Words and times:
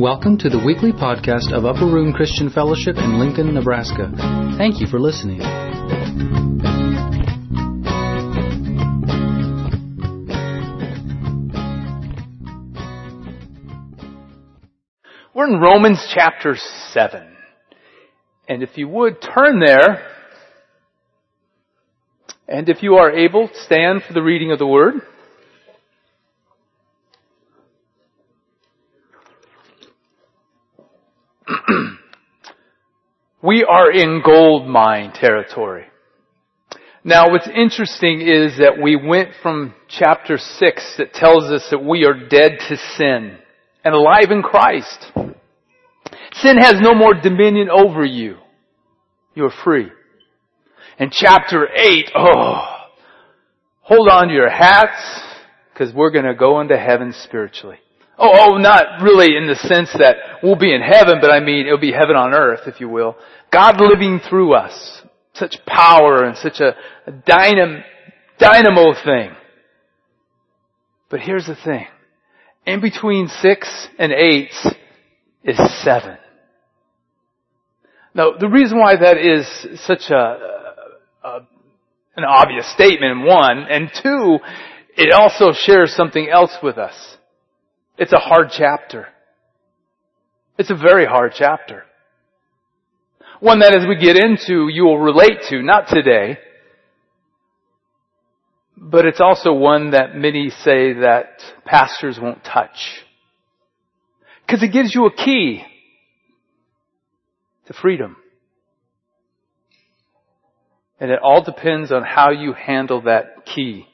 Welcome 0.00 0.38
to 0.38 0.48
the 0.48 0.58
weekly 0.64 0.92
podcast 0.92 1.52
of 1.52 1.66
Upper 1.66 1.84
Room 1.84 2.14
Christian 2.14 2.48
Fellowship 2.48 2.96
in 2.96 3.18
Lincoln, 3.18 3.52
Nebraska. 3.52 4.10
Thank 4.56 4.80
you 4.80 4.86
for 4.86 4.98
listening. 4.98 5.40
We're 15.34 15.48
in 15.48 15.60
Romans 15.60 16.02
chapter 16.14 16.56
7. 16.92 17.36
And 18.48 18.62
if 18.62 18.78
you 18.78 18.88
would 18.88 19.20
turn 19.20 19.60
there, 19.60 20.02
and 22.48 22.70
if 22.70 22.82
you 22.82 22.94
are 22.94 23.12
able, 23.12 23.50
stand 23.52 24.04
for 24.04 24.14
the 24.14 24.22
reading 24.22 24.50
of 24.50 24.58
the 24.58 24.66
word. 24.66 24.94
We 33.42 33.64
are 33.64 33.90
in 33.90 34.22
gold 34.24 34.68
mine 34.68 35.12
territory. 35.12 35.86
Now 37.02 37.30
what's 37.30 37.48
interesting 37.48 38.20
is 38.20 38.58
that 38.58 38.80
we 38.82 38.96
went 38.96 39.30
from 39.42 39.74
chapter 39.88 40.36
6 40.36 40.94
that 40.98 41.14
tells 41.14 41.44
us 41.44 41.66
that 41.70 41.82
we 41.82 42.04
are 42.04 42.28
dead 42.28 42.58
to 42.68 42.76
sin 42.96 43.38
and 43.84 43.94
alive 43.94 44.30
in 44.30 44.42
Christ. 44.42 45.10
Sin 46.34 46.58
has 46.58 46.74
no 46.80 46.94
more 46.94 47.14
dominion 47.14 47.70
over 47.70 48.04
you. 48.04 48.36
You 49.34 49.46
are 49.46 49.54
free. 49.64 49.88
In 50.98 51.10
chapter 51.10 51.66
8, 51.74 52.10
oh, 52.14 52.76
hold 53.80 54.08
on 54.08 54.28
to 54.28 54.34
your 54.34 54.50
hats 54.50 55.22
because 55.72 55.94
we're 55.94 56.10
going 56.10 56.26
to 56.26 56.34
go 56.34 56.60
into 56.60 56.76
heaven 56.76 57.14
spiritually. 57.24 57.78
Oh, 58.22 58.34
oh, 58.38 58.58
not 58.58 59.00
really 59.02 59.34
in 59.34 59.46
the 59.46 59.54
sense 59.54 59.90
that 59.94 60.16
we'll 60.42 60.54
be 60.54 60.74
in 60.74 60.82
heaven, 60.82 61.18
but 61.22 61.30
I 61.30 61.40
mean 61.40 61.66
it'll 61.66 61.78
be 61.78 61.92
heaven 61.92 62.16
on 62.16 62.34
earth, 62.34 62.60
if 62.66 62.78
you 62.78 62.86
will. 62.86 63.16
God 63.50 63.80
living 63.80 64.20
through 64.28 64.54
us. 64.54 65.02
Such 65.32 65.56
power 65.66 66.24
and 66.24 66.36
such 66.36 66.60
a, 66.60 66.74
a 67.06 67.12
dynam, 67.12 67.82
dynamo 68.38 68.92
thing. 69.02 69.30
But 71.08 71.20
here's 71.20 71.46
the 71.46 71.56
thing. 71.56 71.86
In 72.66 72.82
between 72.82 73.28
six 73.28 73.88
and 73.98 74.12
eight 74.12 74.52
is 75.42 75.58
seven. 75.82 76.18
Now, 78.14 78.32
the 78.38 78.48
reason 78.48 78.78
why 78.78 78.96
that 78.96 79.16
is 79.16 79.80
such 79.86 80.10
a, 80.10 80.36
a, 81.24 81.40
an 82.16 82.24
obvious 82.24 82.70
statement, 82.74 83.24
one, 83.24 83.64
and 83.70 83.90
two, 84.02 84.38
it 84.96 85.10
also 85.14 85.52
shares 85.54 85.94
something 85.94 86.28
else 86.28 86.54
with 86.62 86.76
us. 86.76 87.16
It's 88.00 88.14
a 88.14 88.18
hard 88.18 88.48
chapter. 88.50 89.08
It's 90.56 90.70
a 90.70 90.74
very 90.74 91.04
hard 91.04 91.34
chapter. 91.36 91.84
One 93.40 93.58
that 93.58 93.74
as 93.74 93.86
we 93.86 93.96
get 93.96 94.16
into, 94.16 94.68
you 94.68 94.84
will 94.84 94.98
relate 94.98 95.42
to, 95.50 95.62
not 95.62 95.88
today, 95.88 96.38
but 98.74 99.04
it's 99.04 99.20
also 99.20 99.52
one 99.52 99.90
that 99.90 100.16
many 100.16 100.48
say 100.48 100.94
that 100.94 101.42
pastors 101.66 102.18
won't 102.18 102.42
touch. 102.42 103.04
Because 104.46 104.62
it 104.62 104.72
gives 104.72 104.94
you 104.94 105.04
a 105.04 105.12
key 105.12 105.62
to 107.66 107.74
freedom. 107.74 108.16
And 110.98 111.10
it 111.10 111.18
all 111.22 111.44
depends 111.44 111.92
on 111.92 112.02
how 112.02 112.30
you 112.30 112.54
handle 112.54 113.02
that 113.02 113.44
key. 113.44 113.89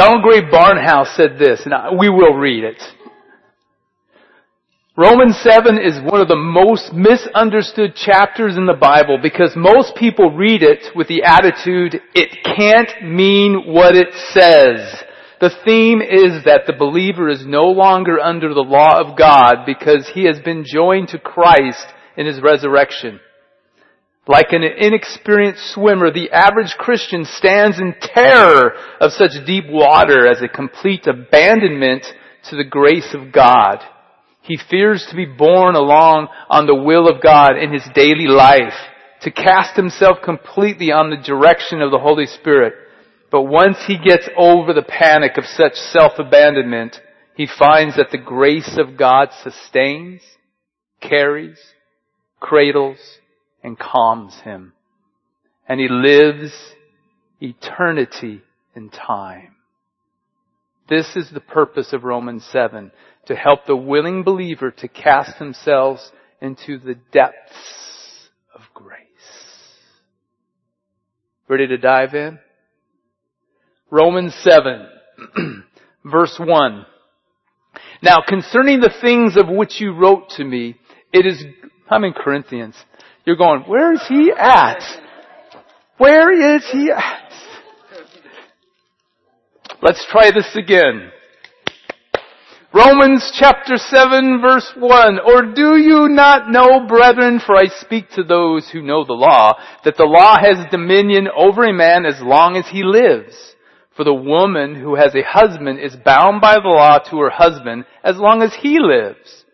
Donald 0.00 0.22
Grey 0.22 0.40
Barnhouse 0.40 1.14
said 1.14 1.38
this, 1.38 1.66
and 1.66 1.98
we 1.98 2.08
will 2.08 2.32
read 2.32 2.64
it. 2.64 2.82
Romans 4.96 5.36
7 5.42 5.76
is 5.76 6.00
one 6.10 6.22
of 6.22 6.28
the 6.28 6.36
most 6.36 6.94
misunderstood 6.94 7.94
chapters 7.96 8.56
in 8.56 8.64
the 8.64 8.72
Bible 8.72 9.18
because 9.22 9.52
most 9.56 9.94
people 9.96 10.30
read 10.30 10.62
it 10.62 10.96
with 10.96 11.06
the 11.08 11.24
attitude, 11.24 12.00
it 12.14 12.30
can't 12.42 13.12
mean 13.12 13.64
what 13.66 13.94
it 13.94 14.14
says. 14.30 15.04
The 15.38 15.50
theme 15.66 16.00
is 16.00 16.44
that 16.46 16.62
the 16.66 16.72
believer 16.72 17.28
is 17.28 17.44
no 17.44 17.64
longer 17.64 18.18
under 18.18 18.54
the 18.54 18.60
law 18.60 18.98
of 18.98 19.18
God 19.18 19.66
because 19.66 20.10
he 20.14 20.24
has 20.24 20.40
been 20.40 20.64
joined 20.66 21.08
to 21.08 21.18
Christ 21.18 21.86
in 22.16 22.24
his 22.24 22.40
resurrection. 22.40 23.20
Like 24.26 24.52
an 24.52 24.62
inexperienced 24.62 25.72
swimmer, 25.72 26.12
the 26.12 26.30
average 26.30 26.74
Christian 26.78 27.24
stands 27.24 27.80
in 27.80 27.94
terror 28.00 28.74
of 29.00 29.12
such 29.12 29.44
deep 29.46 29.64
water 29.68 30.26
as 30.28 30.42
a 30.42 30.48
complete 30.48 31.06
abandonment 31.06 32.04
to 32.50 32.56
the 32.56 32.64
grace 32.64 33.14
of 33.14 33.32
God. 33.32 33.78
He 34.42 34.58
fears 34.70 35.06
to 35.08 35.16
be 35.16 35.26
borne 35.26 35.74
along 35.74 36.28
on 36.48 36.66
the 36.66 36.74
will 36.74 37.08
of 37.08 37.22
God 37.22 37.56
in 37.56 37.72
his 37.72 37.86
daily 37.94 38.26
life, 38.26 38.74
to 39.22 39.30
cast 39.30 39.76
himself 39.76 40.18
completely 40.24 40.92
on 40.92 41.10
the 41.10 41.16
direction 41.16 41.82
of 41.82 41.90
the 41.90 41.98
Holy 41.98 42.26
Spirit. 42.26 42.74
But 43.30 43.42
once 43.42 43.76
he 43.86 43.98
gets 43.98 44.28
over 44.36 44.72
the 44.72 44.82
panic 44.82 45.36
of 45.36 45.44
such 45.44 45.74
self-abandonment, 45.74 47.00
he 47.36 47.46
finds 47.46 47.96
that 47.96 48.10
the 48.10 48.18
grace 48.18 48.78
of 48.78 48.96
God 48.98 49.28
sustains, 49.42 50.22
carries, 51.00 51.58
cradles, 52.40 52.98
and 53.62 53.78
calms 53.78 54.34
him. 54.42 54.72
And 55.68 55.80
he 55.80 55.88
lives 55.88 56.52
eternity 57.40 58.42
in 58.74 58.90
time. 58.90 59.56
This 60.88 61.14
is 61.14 61.30
the 61.30 61.40
purpose 61.40 61.92
of 61.92 62.02
Romans 62.02 62.44
7, 62.50 62.90
to 63.26 63.36
help 63.36 63.66
the 63.66 63.76
willing 63.76 64.24
believer 64.24 64.72
to 64.72 64.88
cast 64.88 65.38
themselves 65.38 66.10
into 66.40 66.78
the 66.78 66.96
depths 67.12 68.28
of 68.54 68.62
grace. 68.74 68.98
Ready 71.48 71.68
to 71.68 71.76
dive 71.76 72.14
in? 72.14 72.38
Romans 73.90 74.34
7, 74.42 74.88
verse 76.04 76.36
1. 76.38 76.86
Now 78.02 78.16
concerning 78.26 78.80
the 78.80 78.94
things 79.00 79.36
of 79.36 79.48
which 79.48 79.80
you 79.80 79.92
wrote 79.92 80.30
to 80.30 80.44
me, 80.44 80.76
it 81.12 81.26
is, 81.26 81.44
I'm 81.88 82.04
in 82.04 82.12
Corinthians. 82.12 82.74
You're 83.24 83.36
going, 83.36 83.62
where 83.62 83.92
is 83.92 84.02
he 84.08 84.32
at? 84.36 84.82
Where 85.98 86.56
is 86.56 86.64
he 86.72 86.90
at? 86.90 87.32
Let's 89.82 90.04
try 90.10 90.30
this 90.30 90.56
again. 90.56 91.10
Romans 92.72 93.32
chapter 93.36 93.76
7 93.76 94.40
verse 94.40 94.72
1, 94.76 95.18
Or 95.26 95.42
do 95.54 95.76
you 95.76 96.08
not 96.08 96.48
know, 96.48 96.86
brethren, 96.86 97.40
for 97.44 97.56
I 97.56 97.66
speak 97.66 98.10
to 98.10 98.22
those 98.22 98.70
who 98.70 98.80
know 98.80 99.04
the 99.04 99.12
law, 99.12 99.54
that 99.84 99.96
the 99.96 100.04
law 100.04 100.36
has 100.40 100.70
dominion 100.70 101.26
over 101.34 101.64
a 101.64 101.72
man 101.72 102.06
as 102.06 102.20
long 102.20 102.56
as 102.56 102.68
he 102.68 102.84
lives. 102.84 103.34
For 103.96 104.04
the 104.04 104.14
woman 104.14 104.76
who 104.76 104.94
has 104.94 105.14
a 105.14 105.24
husband 105.26 105.80
is 105.80 105.96
bound 105.96 106.40
by 106.40 106.54
the 106.54 106.68
law 106.68 106.98
to 106.98 107.18
her 107.18 107.30
husband 107.30 107.86
as 108.04 108.16
long 108.16 108.40
as 108.40 108.54
he 108.54 108.78
lives. 108.78 109.44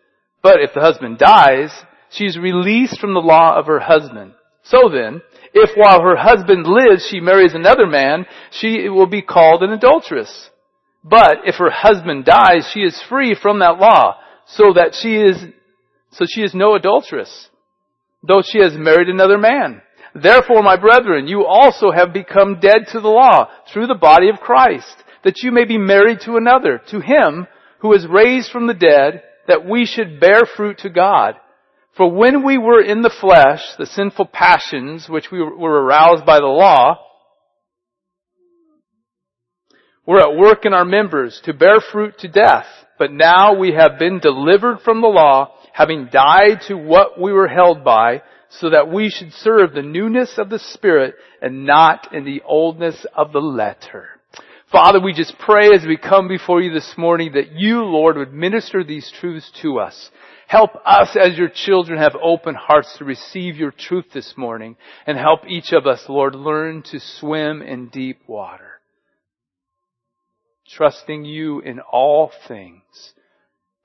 But 0.43 0.61
if 0.61 0.73
the 0.73 0.81
husband 0.81 1.17
dies, 1.17 1.71
she 2.09 2.25
is 2.25 2.37
released 2.37 2.99
from 2.99 3.13
the 3.13 3.19
law 3.19 3.57
of 3.57 3.65
her 3.65 3.79
husband. 3.79 4.33
So 4.63 4.89
then, 4.89 5.21
if 5.53 5.71
while 5.75 6.01
her 6.01 6.17
husband 6.17 6.67
lives 6.67 7.07
she 7.09 7.19
marries 7.19 7.53
another 7.53 7.87
man, 7.87 8.25
she 8.51 8.89
will 8.89 9.07
be 9.07 9.21
called 9.21 9.63
an 9.63 9.71
adulteress. 9.71 10.49
But 11.03 11.39
if 11.45 11.55
her 11.55 11.69
husband 11.69 12.25
dies, 12.25 12.69
she 12.73 12.81
is 12.81 13.01
free 13.07 13.35
from 13.41 13.59
that 13.59 13.79
law, 13.79 14.17
so 14.45 14.73
that 14.73 14.93
she 14.93 15.15
is, 15.15 15.37
so 16.11 16.25
she 16.27 16.41
is 16.41 16.53
no 16.53 16.75
adulteress, 16.75 17.49
though 18.27 18.41
she 18.41 18.59
has 18.59 18.73
married 18.73 19.07
another 19.07 19.37
man. 19.37 19.81
Therefore, 20.13 20.63
my 20.63 20.75
brethren, 20.75 21.27
you 21.27 21.45
also 21.45 21.91
have 21.91 22.11
become 22.11 22.59
dead 22.59 22.87
to 22.91 22.99
the 22.99 23.07
law 23.07 23.49
through 23.71 23.87
the 23.87 23.95
body 23.95 24.29
of 24.29 24.39
Christ, 24.39 25.03
that 25.23 25.43
you 25.43 25.51
may 25.51 25.65
be 25.65 25.77
married 25.77 26.21
to 26.21 26.37
another, 26.37 26.81
to 26.89 26.99
him 26.99 27.47
who 27.79 27.93
is 27.93 28.07
raised 28.07 28.51
from 28.51 28.67
the 28.67 28.73
dead, 28.73 29.21
that 29.47 29.65
we 29.65 29.85
should 29.85 30.19
bear 30.19 30.41
fruit 30.45 30.79
to 30.79 30.89
God. 30.89 31.35
For 31.97 32.11
when 32.11 32.45
we 32.45 32.59
were 32.59 32.81
in 32.81 33.01
the 33.01 33.09
flesh, 33.09 33.63
the 33.79 33.87
sinful 33.87 34.27
passions 34.27 35.09
which 35.09 35.31
we 35.31 35.41
were 35.41 35.83
aroused 35.83 36.25
by 36.27 36.39
the 36.39 36.45
law, 36.45 36.99
we're 40.05 40.21
at 40.21 40.37
work 40.37 40.65
in 40.65 40.73
our 40.73 40.85
members 40.85 41.41
to 41.45 41.53
bear 41.53 41.81
fruit 41.81 42.19
to 42.19 42.27
death. 42.27 42.67
But 42.99 43.11
now 43.11 43.57
we 43.57 43.73
have 43.73 43.99
been 43.99 44.19
delivered 44.19 44.81
from 44.81 45.01
the 45.01 45.07
law, 45.07 45.55
having 45.73 46.09
died 46.11 46.61
to 46.67 46.75
what 46.75 47.19
we 47.19 47.33
were 47.33 47.47
held 47.47 47.83
by, 47.83 48.21
so 48.49 48.69
that 48.69 48.91
we 48.91 49.09
should 49.09 49.33
serve 49.33 49.73
the 49.73 49.81
newness 49.81 50.37
of 50.37 50.49
the 50.49 50.59
Spirit 50.59 51.15
and 51.41 51.65
not 51.65 52.13
in 52.13 52.25
the 52.25 52.41
oldness 52.45 53.05
of 53.15 53.33
the 53.33 53.41
letter. 53.41 54.07
Father, 54.71 54.99
we 54.99 55.13
just 55.13 55.37
pray 55.39 55.73
as 55.73 55.85
we 55.85 55.97
come 55.97 56.27
before 56.27 56.61
you 56.61 56.73
this 56.73 56.93
morning 56.97 57.33
that 57.33 57.53
you, 57.53 57.83
Lord, 57.83 58.17
would 58.17 58.33
minister 58.33 58.83
these 58.83 59.11
truths 59.19 59.51
to 59.61 59.79
us. 59.79 60.09
Help 60.47 60.71
us 60.85 61.15
as 61.19 61.37
your 61.37 61.49
children 61.53 61.99
have 61.99 62.15
open 62.21 62.55
hearts 62.55 62.95
to 62.97 63.05
receive 63.05 63.57
your 63.57 63.71
truth 63.71 64.05
this 64.13 64.33
morning 64.37 64.77
and 65.05 65.17
help 65.17 65.41
each 65.47 65.73
of 65.73 65.85
us, 65.85 66.03
Lord, 66.07 66.35
learn 66.35 66.83
to 66.91 66.99
swim 66.99 67.61
in 67.61 67.89
deep 67.89 68.19
water 68.27 68.77
trusting 70.75 71.25
you 71.25 71.59
in 71.61 71.79
all 71.79 72.31
things 72.47 73.13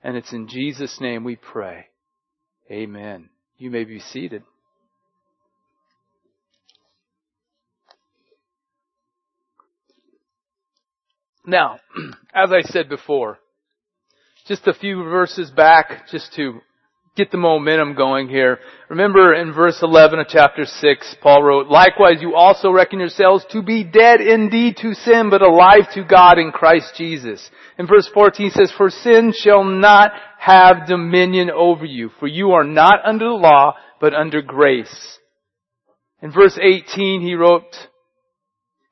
And 0.03 0.17
it's 0.17 0.33
in 0.33 0.49
Jesus' 0.49 0.99
name 0.99 1.23
we 1.23 1.37
pray. 1.37 1.87
Amen. 2.69 3.29
You 3.57 3.69
may 3.71 3.85
be 3.85 3.99
seated. 3.99 4.43
Now, 11.45 11.79
as 12.33 12.51
I 12.51 12.61
said 12.63 12.89
before, 12.89 13.39
just 14.47 14.67
a 14.67 14.73
few 14.73 15.03
verses 15.03 15.49
back, 15.51 16.07
just 16.11 16.33
to 16.33 16.59
get 17.15 17.31
the 17.31 17.37
momentum 17.37 17.95
going 17.95 18.27
here. 18.27 18.59
Remember 18.89 19.33
in 19.33 19.53
verse 19.53 19.79
11 19.81 20.19
of 20.19 20.27
chapter 20.27 20.65
6, 20.65 21.15
Paul 21.21 21.43
wrote, 21.43 21.67
Likewise 21.67 22.21
you 22.21 22.35
also 22.35 22.71
reckon 22.71 22.99
yourselves 22.99 23.45
to 23.51 23.61
be 23.61 23.83
dead 23.83 24.19
indeed 24.19 24.77
to 24.77 24.93
sin, 24.95 25.29
but 25.29 25.41
alive 25.41 25.91
to 25.93 26.03
God 26.03 26.39
in 26.39 26.51
Christ 26.51 26.93
Jesus. 26.97 27.49
In 27.77 27.87
verse 27.87 28.09
14 28.13 28.51
says, 28.51 28.73
For 28.75 28.89
sin 28.89 29.33
shall 29.35 29.63
not 29.63 30.11
have 30.39 30.87
dominion 30.87 31.49
over 31.49 31.85
you, 31.85 32.09
for 32.19 32.27
you 32.27 32.51
are 32.51 32.65
not 32.65 32.99
under 33.05 33.25
the 33.25 33.31
law, 33.31 33.75
but 34.01 34.13
under 34.13 34.41
grace. 34.41 35.19
In 36.21 36.31
verse 36.31 36.57
18 36.61 37.21
he 37.21 37.35
wrote, 37.35 37.75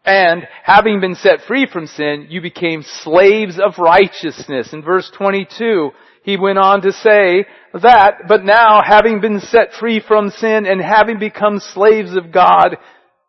and 0.06 0.48
having 0.63 1.00
been 1.00 1.15
set 1.15 1.42
free 1.42 1.68
from 1.71 1.86
sin, 1.88 2.27
you 2.30 2.42
became 2.42 2.83
slaves 3.03 3.59
of 3.59 3.77
righteousness. 3.77 4.74
In 4.74 4.81
verse 4.81 5.12
22, 5.15 5.92
he 6.24 6.38
went 6.38 6.57
on 6.57 6.81
to 6.81 6.92
say 6.92 7.45
that, 7.74 8.24
but 8.27 8.44
now 8.44 8.81
having 8.83 9.21
been 9.21 9.39
set 9.39 9.74
free 9.74 10.00
from 10.06 10.30
sin 10.30 10.65
and 10.65 10.81
having 10.81 11.19
become 11.19 11.59
slaves 11.59 12.15
of 12.15 12.31
God, 12.31 12.77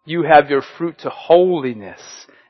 you 0.04 0.22
have 0.22 0.50
your 0.50 0.62
fruit 0.78 0.98
to 1.00 1.10
holiness 1.10 2.00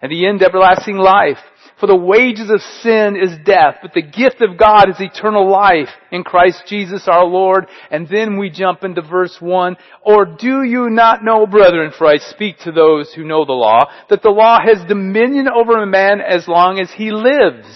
and 0.00 0.10
the 0.10 0.26
end 0.26 0.42
everlasting 0.42 0.96
life. 0.96 1.38
For 1.82 1.88
the 1.88 1.96
wages 1.96 2.48
of 2.48 2.60
sin 2.82 3.16
is 3.20 3.36
death, 3.44 3.78
but 3.82 3.92
the 3.92 4.02
gift 4.02 4.40
of 4.40 4.56
God 4.56 4.88
is 4.88 5.00
eternal 5.00 5.50
life 5.50 5.88
in 6.12 6.22
Christ 6.22 6.62
Jesus 6.68 7.08
our 7.08 7.24
Lord. 7.24 7.66
And 7.90 8.06
then 8.08 8.38
we 8.38 8.50
jump 8.50 8.84
into 8.84 9.02
verse 9.02 9.36
1. 9.40 9.76
Or 10.00 10.24
do 10.24 10.62
you 10.62 10.90
not 10.90 11.24
know, 11.24 11.44
brethren, 11.44 11.90
for 11.98 12.06
I 12.06 12.18
speak 12.18 12.58
to 12.58 12.70
those 12.70 13.12
who 13.12 13.24
know 13.24 13.44
the 13.44 13.50
law, 13.50 13.90
that 14.10 14.22
the 14.22 14.30
law 14.30 14.60
has 14.64 14.86
dominion 14.86 15.48
over 15.52 15.82
a 15.82 15.86
man 15.88 16.20
as 16.20 16.46
long 16.46 16.78
as 16.78 16.88
he 16.92 17.10
lives? 17.10 17.66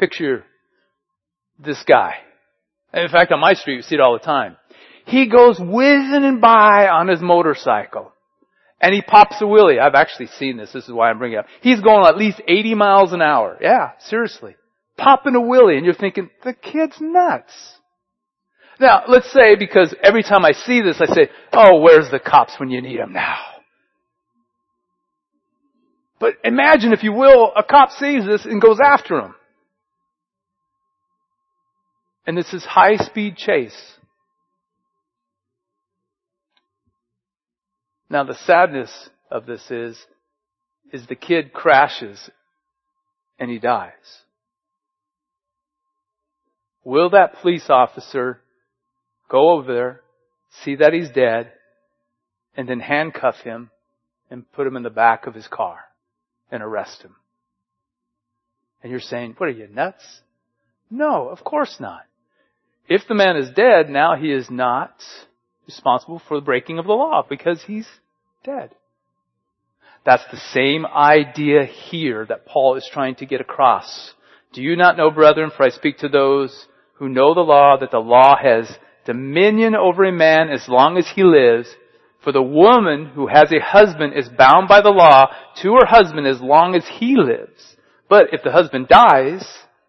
Picture 0.00 0.42
this 1.64 1.84
guy. 1.86 2.14
In 2.92 3.08
fact, 3.08 3.30
on 3.30 3.38
my 3.38 3.52
street, 3.52 3.76
we 3.76 3.82
see 3.82 3.94
it 3.94 4.00
all 4.00 4.14
the 4.14 4.24
time. 4.24 4.56
He 5.04 5.28
goes 5.28 5.60
whizzing 5.60 6.40
by 6.40 6.88
on 6.88 7.06
his 7.06 7.20
motorcycle. 7.20 8.10
And 8.80 8.94
he 8.94 9.00
pops 9.02 9.40
a 9.40 9.44
wheelie. 9.44 9.80
I've 9.80 9.94
actually 9.94 10.26
seen 10.38 10.56
this. 10.56 10.72
This 10.72 10.84
is 10.84 10.92
why 10.92 11.10
I'm 11.10 11.18
bringing 11.18 11.38
it 11.38 11.40
up. 11.40 11.46
He's 11.62 11.80
going 11.80 12.06
at 12.06 12.18
least 12.18 12.42
80 12.46 12.74
miles 12.74 13.12
an 13.12 13.22
hour. 13.22 13.56
Yeah, 13.60 13.92
seriously. 14.00 14.54
Popping 14.98 15.34
a 15.34 15.40
wheelie 15.40 15.76
and 15.76 15.84
you're 15.84 15.94
thinking, 15.94 16.30
the 16.44 16.52
kid's 16.52 16.96
nuts. 17.00 17.52
Now, 18.78 19.04
let's 19.08 19.32
say 19.32 19.56
because 19.56 19.94
every 20.02 20.22
time 20.22 20.44
I 20.44 20.52
see 20.52 20.82
this, 20.82 21.00
I 21.00 21.06
say, 21.06 21.30
oh, 21.52 21.80
where's 21.80 22.10
the 22.10 22.18
cops 22.18 22.54
when 22.58 22.70
you 22.70 22.82
need 22.82 23.00
them 23.00 23.12
now? 23.12 23.38
But 26.18 26.34
imagine, 26.44 26.92
if 26.92 27.02
you 27.02 27.12
will, 27.12 27.52
a 27.54 27.62
cop 27.62 27.90
sees 27.90 28.24
this 28.24 28.44
and 28.44 28.60
goes 28.60 28.78
after 28.82 29.18
him. 29.18 29.34
And 32.26 32.36
this 32.36 32.52
is 32.52 32.64
high 32.64 32.96
speed 32.96 33.36
chase. 33.36 33.76
Now 38.08 38.24
the 38.24 38.34
sadness 38.34 39.10
of 39.30 39.46
this 39.46 39.70
is, 39.70 39.98
is 40.92 41.06
the 41.06 41.16
kid 41.16 41.52
crashes 41.52 42.30
and 43.38 43.50
he 43.50 43.58
dies. 43.58 43.92
Will 46.84 47.10
that 47.10 47.40
police 47.42 47.68
officer 47.68 48.40
go 49.28 49.50
over 49.50 49.74
there, 49.74 50.00
see 50.62 50.76
that 50.76 50.92
he's 50.92 51.10
dead, 51.10 51.52
and 52.56 52.68
then 52.68 52.78
handcuff 52.78 53.36
him 53.42 53.70
and 54.30 54.50
put 54.52 54.66
him 54.66 54.76
in 54.76 54.84
the 54.84 54.90
back 54.90 55.26
of 55.26 55.34
his 55.34 55.48
car 55.48 55.80
and 56.50 56.62
arrest 56.62 57.02
him? 57.02 57.16
And 58.82 58.92
you're 58.92 59.00
saying, 59.00 59.34
what 59.36 59.48
are 59.48 59.52
you 59.52 59.66
nuts? 59.66 60.04
No, 60.88 61.28
of 61.28 61.42
course 61.42 61.76
not. 61.80 62.02
If 62.88 63.08
the 63.08 63.16
man 63.16 63.36
is 63.36 63.50
dead, 63.50 63.90
now 63.90 64.14
he 64.14 64.30
is 64.30 64.48
not 64.48 64.94
responsible 65.66 66.20
for 66.26 66.38
the 66.38 66.44
breaking 66.44 66.78
of 66.78 66.86
the 66.86 66.92
law 66.92 67.24
because 67.28 67.62
he's 67.66 67.88
dead. 68.44 68.70
That's 70.04 70.24
the 70.30 70.40
same 70.52 70.86
idea 70.86 71.64
here 71.64 72.24
that 72.28 72.46
Paul 72.46 72.76
is 72.76 72.88
trying 72.92 73.16
to 73.16 73.26
get 73.26 73.40
across. 73.40 74.12
Do 74.52 74.62
you 74.62 74.76
not 74.76 74.96
know, 74.96 75.10
brethren, 75.10 75.50
for 75.54 75.64
I 75.64 75.70
speak 75.70 75.98
to 75.98 76.08
those 76.08 76.66
who 76.94 77.08
know 77.08 77.34
the 77.34 77.40
law, 77.40 77.76
that 77.78 77.90
the 77.90 77.98
law 77.98 78.36
has 78.40 78.70
dominion 79.04 79.74
over 79.74 80.04
a 80.04 80.12
man 80.12 80.48
as 80.48 80.68
long 80.68 80.96
as 80.96 81.08
he 81.14 81.24
lives, 81.24 81.68
for 82.22 82.32
the 82.32 82.42
woman 82.42 83.06
who 83.06 83.26
has 83.26 83.52
a 83.52 83.60
husband 83.60 84.14
is 84.16 84.28
bound 84.28 84.68
by 84.68 84.80
the 84.80 84.90
law 84.90 85.26
to 85.62 85.72
her 85.74 85.86
husband 85.86 86.26
as 86.26 86.40
long 86.40 86.74
as 86.74 86.86
he 86.86 87.16
lives. 87.16 87.76
But 88.08 88.32
if 88.32 88.42
the 88.42 88.52
husband 88.52 88.88
dies, 88.88 89.44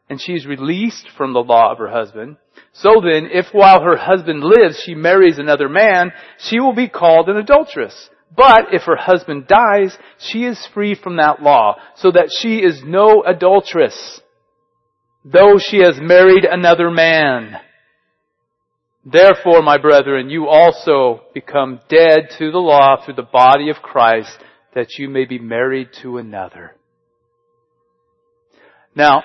and 0.10 0.20
she 0.20 0.34
is 0.34 0.46
released 0.46 1.08
from 1.16 1.34
the 1.34 1.40
law 1.40 1.72
of 1.72 1.78
her 1.78 1.90
husband, 1.90 2.38
so 2.80 3.02
then, 3.02 3.30
if 3.32 3.48
while 3.54 3.82
her 3.82 3.98
husband 3.98 4.44
lives 4.44 4.82
she 4.84 4.94
marries 4.94 5.40
another 5.40 5.68
man, 5.68 6.12
she 6.38 6.60
will 6.60 6.76
be 6.76 6.88
called 6.88 7.28
an 7.28 7.38
adulteress. 7.38 8.10
But 8.36 8.68
if 8.72 8.84
her 8.84 8.96
husband 8.96 9.48
dies, 9.48 9.98
she 10.20 10.44
is 10.44 10.68
free 10.76 10.94
from 10.94 11.16
that 11.18 11.42
law, 11.42 11.78
so 11.96 12.12
that 12.12 12.30
she 12.40 12.58
is 12.58 12.84
no 12.86 13.24
adulteress, 13.24 14.22
though 15.26 15.58
she 15.58 15.78
has 15.78 15.96
married 16.00 16.46
another 16.46 16.92
man. 16.92 17.58
Therefore, 19.04 19.64
my 19.64 19.78
brethren, 19.80 20.30
you 20.30 20.48
also 20.48 21.22
become 21.34 21.80
dead 21.90 22.30
to 22.38 22.52
the 22.52 22.60
law 22.60 23.04
through 23.04 23.16
the 23.16 23.24
body 23.24 23.70
of 23.70 23.78
Christ, 23.78 24.38
that 24.76 25.00
you 25.00 25.10
may 25.10 25.26
be 25.26 25.40
married 25.40 25.88
to 26.04 26.18
another. 26.18 26.76
Now, 28.94 29.24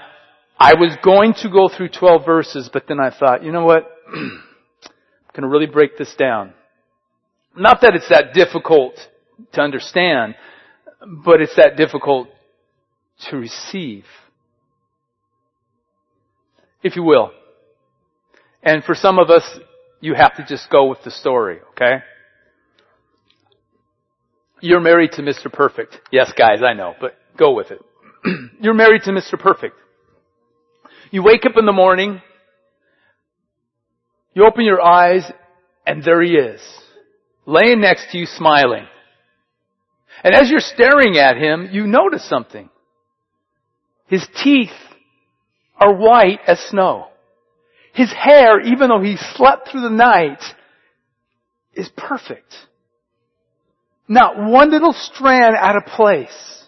I 0.65 0.75
was 0.75 0.97
going 1.03 1.35
to 1.43 1.51
go 1.51 1.69
through 1.69 1.89
12 1.89 2.25
verses, 2.25 2.71
but 2.73 2.85
then 2.87 3.01
I 3.01 3.11
thought, 3.11 3.43
you 3.43 3.51
know 3.51 3.65
what? 3.65 3.91
I'm 4.15 4.41
going 5.35 5.43
to 5.43 5.49
really 5.49 5.67
break 5.67 5.99
this 5.99 6.15
down. 6.15 6.55
Not 7.57 7.81
that 7.81 7.97
it's 7.97 8.09
that 8.11 8.33
difficult 8.33 8.95
to 9.55 9.61
understand, 9.61 10.37
but 11.25 11.41
it's 11.41 11.57
that 11.57 11.77
difficult 11.77 12.29
to 13.29 13.39
receive. 13.39 14.05
If 16.85 16.95
you 16.95 17.03
will. 17.03 17.33
And 18.63 18.85
for 18.85 18.95
some 18.95 19.19
of 19.19 19.31
us, 19.31 19.43
you 20.01 20.15
have 20.15 20.37
to 20.37 20.45
just 20.45 20.71
go 20.71 20.89
with 20.89 21.03
the 21.05 21.11
story, 21.11 21.59
okay? 21.73 22.05
You're 24.61 24.81
married 24.81 25.11
to 25.15 25.23
Mr. 25.23 25.53
Perfect. 25.53 25.99
Yes, 26.13 26.33
guys, 26.39 26.61
I 26.65 26.73
know, 26.73 26.95
but 27.01 27.17
go 27.37 27.53
with 27.53 27.73
it. 27.73 27.81
You're 28.61 28.75
married 28.75 29.03
to 29.07 29.11
Mr. 29.11 29.37
Perfect. 29.37 29.75
You 31.13 31.23
wake 31.23 31.45
up 31.45 31.59
in 31.59 31.67
the 31.67 31.73
morning, 31.73 32.23
you 34.33 34.47
open 34.47 34.65
your 34.65 34.81
eyes, 34.81 35.31
and 35.87 36.03
there 36.03 36.23
he 36.23 36.33
is, 36.33 36.63
laying 37.45 37.83
next 37.83 38.11
to 38.11 38.19
you 38.19 38.25
smiling. 38.25 38.87
And 40.25 40.35
as 40.35 40.51
you're 40.51 40.61
staring 40.61 41.19
at 41.19 41.37
him, 41.37 41.69
you 41.71 41.87
notice 41.87 42.27
something. 42.27 42.71
His 44.07 44.27
teeth 44.43 44.71
are 45.77 45.95
white 45.95 46.41
as 46.47 46.59
snow. 46.71 47.09
His 47.93 48.11
hair, 48.11 48.63
even 48.63 48.89
though 48.89 49.03
he 49.03 49.19
slept 49.35 49.69
through 49.69 49.83
the 49.83 49.91
night, 49.91 50.43
is 51.75 51.91
perfect. 51.95 52.55
Not 54.09 54.39
one 54.39 54.71
little 54.71 54.95
strand 54.95 55.57
out 55.59 55.77
of 55.77 55.85
place. 55.85 56.65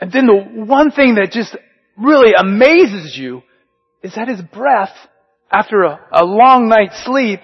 And 0.00 0.10
then 0.10 0.26
the 0.26 0.64
one 0.64 0.90
thing 0.90 1.14
that 1.14 1.30
just 1.30 1.56
really 2.00 2.32
amazes 2.36 3.16
you 3.16 3.42
is 4.02 4.14
that 4.14 4.28
his 4.28 4.40
breath, 4.40 4.94
after 5.50 5.82
a, 5.82 6.00
a 6.12 6.24
long 6.24 6.68
night's 6.68 7.04
sleep, 7.04 7.40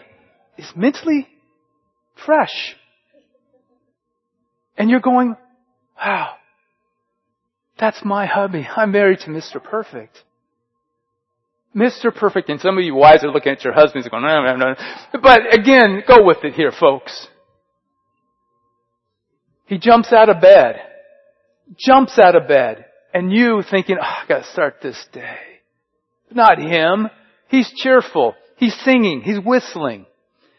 is 0.57 0.67
mentally 0.75 1.29
fresh. 2.25 2.75
And 4.79 4.91
you're 4.91 5.01
going, 5.01 5.37
wow, 5.99 6.35
that's 7.79 8.05
my 8.05 8.27
hubby. 8.27 8.67
I'm 8.77 8.93
married 8.93 9.21
to 9.21 9.31
Mr. 9.31 9.63
Perfect. 9.63 10.23
Mr. 11.75 12.15
Perfect, 12.15 12.49
and 12.49 12.59
some 12.59 12.79
of 12.79 12.85
you 12.85 12.95
wives 12.95 13.23
are 13.23 13.31
looking 13.31 13.53
at 13.53 13.63
your 13.63 13.75
husbands 13.75 14.07
and 14.07 14.11
going, 14.11 14.25
no, 14.25 14.43
no, 14.43 14.57
no. 14.57 15.21
But 15.21 15.53
again, 15.55 16.03
go 16.09 16.25
with 16.25 16.39
it 16.43 16.55
here, 16.55 16.73
folks. 16.73 17.29
He 19.67 19.77
jumps 19.77 20.11
out 20.11 20.31
of 20.31 20.41
bed. 20.41 20.77
Jumps 21.77 22.19
out 22.19 22.35
of 22.35 22.49
bed 22.49 22.86
and 23.17 23.33
you 23.33 23.63
thinking, 23.71 23.97
oh, 23.99 24.05
I 24.05 24.25
gotta 24.29 24.45
start 24.45 24.83
this 24.83 25.03
day. 25.11 25.39
Not 26.31 26.59
him. 26.59 27.09
He's 27.49 27.73
cheerful. 27.75 28.35
He's 28.59 28.79
singing. 28.85 29.23
He's 29.23 29.39
whistling. 29.43 30.05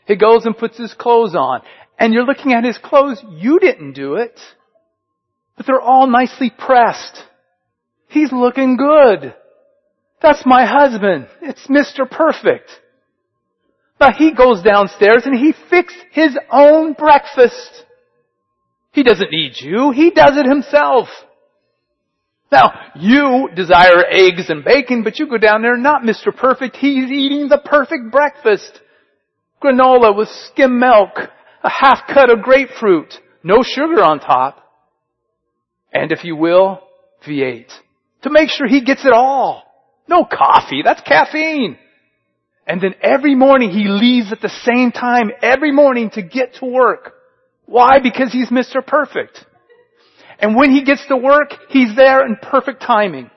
He 0.08 0.16
goes 0.16 0.44
and 0.44 0.58
puts 0.58 0.76
his 0.76 0.92
clothes 0.96 1.36
on. 1.36 1.62
And 2.00 2.16
you're 2.16 2.26
looking 2.26 2.54
at 2.54 2.64
his 2.64 2.80
clothes. 2.80 3.24
You 3.30 3.60
didn't 3.60 3.94
do 3.94 4.16
it. 4.16 4.40
But 5.56 5.68
they're 5.68 5.80
all 5.80 6.08
nicely 6.08 6.50
pressed. 6.50 7.22
He's 8.08 8.32
looking 8.32 8.76
good. 8.76 9.36
That's 10.20 10.42
my 10.44 10.66
husband. 10.66 11.28
It's 11.44 11.68
Mr. 11.68 12.10
Perfect. 12.10 12.72
Now 14.02 14.14
he 14.14 14.34
goes 14.34 14.64
downstairs 14.64 15.24
and 15.26 15.38
he 15.38 15.54
fixed 15.70 16.04
his 16.12 16.36
own 16.52 16.94
breakfast. 16.94 17.86
He 18.94 19.04
doesn't 19.04 19.32
need 19.32 19.58
you. 19.58 19.92
He 19.92 20.10
does 20.10 20.38
it 20.38 20.48
himself. 20.48 21.08
Now, 22.52 22.72
you 22.96 23.50
desire 23.56 24.06
eggs 24.10 24.50
and 24.50 24.64
bacon, 24.64 25.04
but 25.04 25.20
you 25.20 25.28
go 25.28 25.38
down 25.38 25.62
there, 25.62 25.78
not 25.78 26.04
Mr. 26.04 26.36
Perfect. 26.36 26.78
He's 26.78 27.12
eating 27.12 27.50
the 27.50 27.58
perfect 27.58 28.12
breakfast. 28.12 28.80
Granola 29.62 30.16
with 30.16 30.30
skim 30.30 30.80
milk, 30.80 31.18
a 31.64 31.70
half 31.70 32.08
cut 32.08 32.30
of 32.30 32.42
grapefruit, 32.42 33.14
no 33.44 33.64
sugar 33.64 34.04
on 34.04 34.20
top. 34.20 34.64
And 35.92 36.12
if 36.12 36.24
you 36.24 36.36
will, 36.36 36.82
V8. 37.28 37.68
To 38.24 38.30
make 38.30 38.50
sure 38.50 38.68
he 38.68 38.84
gets 38.84 39.06
it 39.06 39.14
all. 39.14 39.64
No 40.08 40.24
coffee, 40.24 40.84
that's 40.84 41.02
caffeine. 41.02 41.78
And 42.66 42.82
then 42.82 42.96
every 43.02 43.36
morning 43.36 43.72
he 43.72 43.88
leaves 43.88 44.32
at 44.32 44.42
the 44.42 44.52
same 44.64 44.92
time 44.92 45.32
every 45.42 45.72
morning 45.72 46.12
to 46.12 46.22
get 46.22 46.56
to 46.56 46.66
work. 46.66 47.14
Why? 47.66 48.00
Because 48.02 48.32
he's 48.32 48.50
Mr. 48.50 48.86
Perfect. 48.86 49.46
And 50.40 50.56
when 50.56 50.72
he 50.72 50.84
gets 50.84 51.06
to 51.08 51.18
work, 51.18 51.54
he's 51.70 51.96
there 51.96 52.26
in 52.26 52.38
perfect 52.42 52.82
timing. 52.82 53.30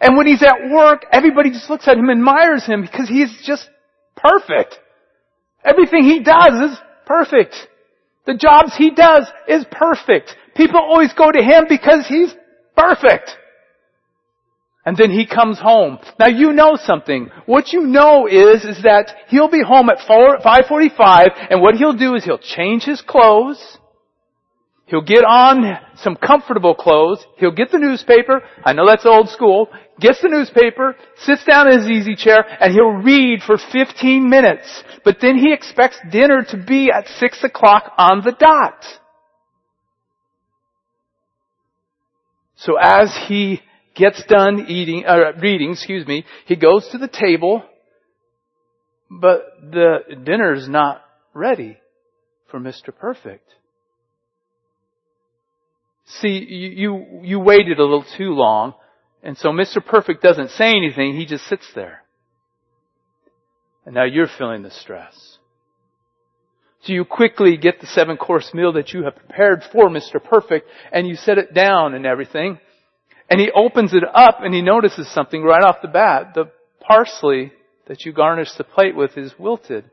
And 0.00 0.16
when 0.16 0.26
he's 0.26 0.42
at 0.42 0.70
work, 0.70 1.04
everybody 1.10 1.50
just 1.50 1.68
looks 1.68 1.86
at 1.88 1.98
him 1.98 2.08
and 2.08 2.20
admires 2.20 2.64
him 2.64 2.82
because 2.82 3.08
he's 3.08 3.30
just 3.44 3.68
perfect. 4.16 4.78
Everything 5.64 6.04
he 6.04 6.20
does 6.20 6.70
is 6.70 6.78
perfect. 7.06 7.54
The 8.26 8.34
jobs 8.34 8.74
he 8.76 8.90
does 8.90 9.26
is 9.48 9.64
perfect. 9.70 10.34
People 10.56 10.80
always 10.80 11.12
go 11.12 11.30
to 11.30 11.42
him 11.42 11.64
because 11.68 12.06
he's 12.08 12.34
perfect. 12.76 13.30
And 14.84 14.96
then 14.96 15.10
he 15.10 15.26
comes 15.26 15.58
home. 15.60 15.98
Now 16.18 16.28
you 16.28 16.52
know 16.52 16.76
something. 16.76 17.30
What 17.46 17.72
you 17.72 17.82
know 17.82 18.26
is, 18.26 18.64
is 18.64 18.82
that 18.82 19.14
he'll 19.28 19.50
be 19.50 19.62
home 19.62 19.88
at 19.90 19.98
4, 20.06 20.38
545 20.42 21.28
and 21.50 21.62
what 21.62 21.76
he'll 21.76 21.92
do 21.92 22.14
is 22.14 22.24
he'll 22.24 22.38
change 22.38 22.82
his 22.82 23.00
clothes. 23.00 23.78
He'll 24.92 25.00
get 25.00 25.24
on 25.24 25.78
some 25.96 26.16
comfortable 26.16 26.74
clothes. 26.74 27.24
He'll 27.38 27.54
get 27.54 27.70
the 27.70 27.78
newspaper. 27.78 28.42
I 28.62 28.74
know 28.74 28.86
that's 28.86 29.06
old 29.06 29.30
school. 29.30 29.70
Gets 29.98 30.20
the 30.20 30.28
newspaper, 30.28 30.96
sits 31.16 31.42
down 31.46 31.66
in 31.66 31.80
his 31.80 31.88
easy 31.88 32.14
chair, 32.14 32.44
and 32.60 32.74
he'll 32.74 33.00
read 33.02 33.40
for 33.40 33.56
15 33.56 34.28
minutes. 34.28 34.84
But 35.02 35.16
then 35.22 35.38
he 35.38 35.50
expects 35.50 35.96
dinner 36.10 36.44
to 36.50 36.62
be 36.62 36.90
at 36.90 37.08
6 37.08 37.42
o'clock 37.42 37.90
on 37.96 38.20
the 38.22 38.32
dot. 38.32 38.84
So 42.56 42.76
as 42.78 43.16
he 43.28 43.62
gets 43.94 44.22
done 44.26 44.66
eating, 44.68 45.06
uh, 45.06 45.32
reading, 45.40 45.72
excuse 45.72 46.06
me, 46.06 46.26
he 46.44 46.56
goes 46.56 46.86
to 46.92 46.98
the 46.98 47.08
table, 47.08 47.64
but 49.10 49.40
the 49.70 50.00
dinner's 50.22 50.68
not 50.68 51.02
ready 51.32 51.78
for 52.50 52.60
Mr. 52.60 52.94
Perfect. 52.94 53.48
See, 56.20 56.44
you, 56.48 57.20
you 57.22 57.40
waited 57.40 57.78
a 57.78 57.82
little 57.82 58.04
too 58.16 58.34
long, 58.34 58.74
and 59.22 59.36
so 59.38 59.48
Mr. 59.48 59.84
Perfect 59.84 60.22
doesn't 60.22 60.50
say 60.50 60.70
anything, 60.70 61.16
he 61.16 61.24
just 61.26 61.46
sits 61.46 61.66
there. 61.74 62.02
And 63.86 63.94
now 63.94 64.04
you're 64.04 64.28
feeling 64.28 64.62
the 64.62 64.70
stress. 64.70 65.38
So 66.82 66.92
you 66.92 67.04
quickly 67.04 67.56
get 67.56 67.80
the 67.80 67.86
seven 67.86 68.16
course 68.16 68.52
meal 68.52 68.72
that 68.72 68.92
you 68.92 69.04
have 69.04 69.16
prepared 69.16 69.62
for 69.72 69.88
Mr. 69.88 70.22
Perfect, 70.22 70.68
and 70.92 71.06
you 71.06 71.14
set 71.14 71.38
it 71.38 71.54
down 71.54 71.94
and 71.94 72.04
everything. 72.04 72.58
And 73.30 73.40
he 73.40 73.50
opens 73.54 73.94
it 73.94 74.02
up 74.12 74.38
and 74.40 74.52
he 74.52 74.62
notices 74.62 75.10
something 75.12 75.42
right 75.42 75.62
off 75.62 75.76
the 75.80 75.88
bat. 75.88 76.32
The 76.34 76.50
parsley 76.80 77.52
that 77.86 78.04
you 78.04 78.12
garnish 78.12 78.52
the 78.58 78.64
plate 78.64 78.96
with 78.96 79.16
is 79.16 79.32
wilted. 79.38 79.84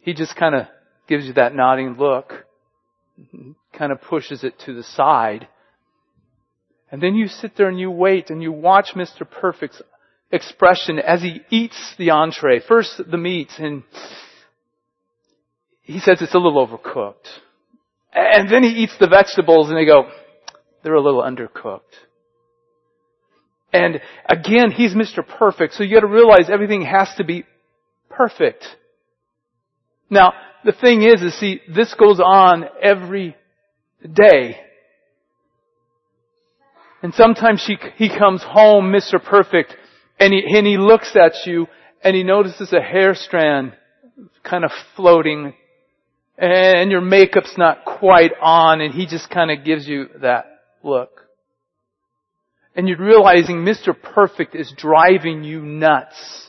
He 0.00 0.12
just 0.12 0.36
kind 0.36 0.54
of 0.54 0.66
gives 1.08 1.24
you 1.24 1.34
that 1.34 1.54
nodding 1.54 1.96
look, 1.96 2.43
kind 3.76 3.92
of 3.92 4.00
pushes 4.02 4.44
it 4.44 4.54
to 4.66 4.74
the 4.74 4.82
side. 4.82 5.48
And 6.90 7.02
then 7.02 7.14
you 7.14 7.28
sit 7.28 7.56
there 7.56 7.68
and 7.68 7.78
you 7.78 7.90
wait 7.90 8.30
and 8.30 8.42
you 8.42 8.52
watch 8.52 8.90
Mr. 8.94 9.28
Perfect's 9.28 9.82
expression 10.30 10.98
as 10.98 11.22
he 11.22 11.40
eats 11.50 11.94
the 11.98 12.10
entree. 12.10 12.60
First 12.60 13.00
the 13.10 13.16
meat 13.16 13.50
and 13.58 13.82
he 15.82 16.00
says 16.00 16.22
it's 16.22 16.34
a 16.34 16.38
little 16.38 16.66
overcooked. 16.66 17.26
And 18.12 18.48
then 18.50 18.62
he 18.62 18.70
eats 18.70 18.96
the 18.98 19.08
vegetables 19.08 19.68
and 19.68 19.76
they 19.76 19.84
go, 19.84 20.08
they're 20.82 20.94
a 20.94 21.02
little 21.02 21.22
undercooked. 21.22 21.80
And 23.72 24.00
again, 24.28 24.70
he's 24.70 24.94
Mr. 24.94 25.26
Perfect, 25.26 25.74
so 25.74 25.82
you 25.82 25.94
gotta 25.94 26.06
realize 26.06 26.48
everything 26.48 26.82
has 26.82 27.08
to 27.16 27.24
be 27.24 27.44
perfect. 28.08 28.64
Now, 30.08 30.32
the 30.64 30.72
thing 30.72 31.02
is, 31.02 31.22
is 31.22 31.38
see, 31.38 31.60
this 31.72 31.94
goes 31.94 32.20
on 32.20 32.64
every 32.82 33.36
day. 34.02 34.56
And 37.02 37.12
sometimes 37.14 37.64
he, 37.66 37.76
he 37.96 38.08
comes 38.08 38.42
home, 38.42 38.92
Mr. 38.92 39.22
Perfect, 39.22 39.74
and 40.18 40.32
he, 40.32 40.42
and 40.56 40.66
he 40.66 40.78
looks 40.78 41.14
at 41.14 41.46
you, 41.46 41.66
and 42.02 42.16
he 42.16 42.22
notices 42.22 42.72
a 42.72 42.80
hair 42.80 43.14
strand 43.14 43.74
kind 44.42 44.64
of 44.64 44.70
floating, 44.96 45.54
and 46.38 46.90
your 46.90 47.00
makeup's 47.00 47.58
not 47.58 47.84
quite 47.84 48.32
on, 48.40 48.80
and 48.80 48.94
he 48.94 49.06
just 49.06 49.28
kind 49.30 49.50
of 49.50 49.64
gives 49.64 49.86
you 49.86 50.06
that 50.22 50.46
look. 50.82 51.20
And 52.74 52.88
you're 52.88 52.98
realizing 52.98 53.56
Mr. 53.56 53.94
Perfect 54.00 54.54
is 54.54 54.72
driving 54.76 55.44
you 55.44 55.60
nuts. 55.60 56.43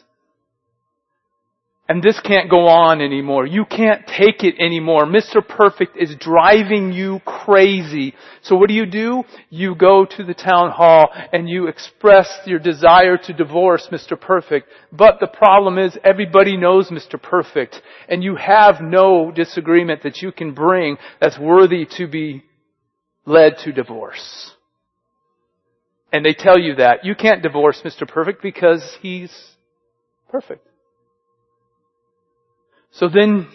And 1.87 2.01
this 2.01 2.19
can't 2.19 2.49
go 2.49 2.67
on 2.67 2.99
anymore. 2.99 3.45
You 3.45 3.63
can't 3.63 4.07
take 4.07 4.43
it 4.43 4.55
anymore. 4.59 5.05
Mr. 5.05 5.47
Perfect 5.47 5.95
is 5.95 6.15
driving 6.19 6.91
you 6.91 7.19
crazy. 7.25 8.15
So 8.41 8.55
what 8.55 8.69
do 8.69 8.73
you 8.73 8.87
do? 8.87 9.23
You 9.51 9.75
go 9.75 10.03
to 10.03 10.23
the 10.23 10.33
town 10.33 10.71
hall 10.71 11.09
and 11.31 11.47
you 11.47 11.67
express 11.67 12.27
your 12.47 12.57
desire 12.57 13.17
to 13.17 13.33
divorce 13.33 13.87
Mr. 13.91 14.19
Perfect. 14.19 14.67
But 14.91 15.19
the 15.19 15.27
problem 15.27 15.77
is 15.77 15.95
everybody 16.03 16.57
knows 16.57 16.89
Mr. 16.89 17.21
Perfect 17.21 17.79
and 18.09 18.23
you 18.23 18.35
have 18.35 18.81
no 18.81 19.29
disagreement 19.29 20.01
that 20.03 20.23
you 20.23 20.31
can 20.31 20.55
bring 20.55 20.97
that's 21.21 21.37
worthy 21.37 21.85
to 21.97 22.07
be 22.07 22.43
led 23.27 23.59
to 23.63 23.71
divorce. 23.71 24.51
And 26.11 26.25
they 26.25 26.33
tell 26.33 26.57
you 26.57 26.75
that. 26.75 27.05
You 27.05 27.13
can't 27.13 27.43
divorce 27.43 27.83
Mr. 27.85 28.07
Perfect 28.07 28.41
because 28.41 28.97
he's 29.03 29.31
perfect. 30.29 30.67
So 32.95 33.09
then 33.09 33.47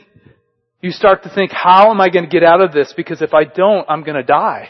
you 0.82 0.90
start 0.90 1.22
to 1.22 1.34
think, 1.34 1.50
how 1.50 1.90
am 1.90 2.00
I 2.00 2.10
going 2.10 2.24
to 2.24 2.30
get 2.30 2.44
out 2.44 2.60
of 2.60 2.72
this? 2.72 2.92
Because 2.94 3.22
if 3.22 3.32
I 3.32 3.44
don't, 3.44 3.88
I'm 3.88 4.02
going 4.02 4.16
to 4.16 4.22
die. 4.22 4.68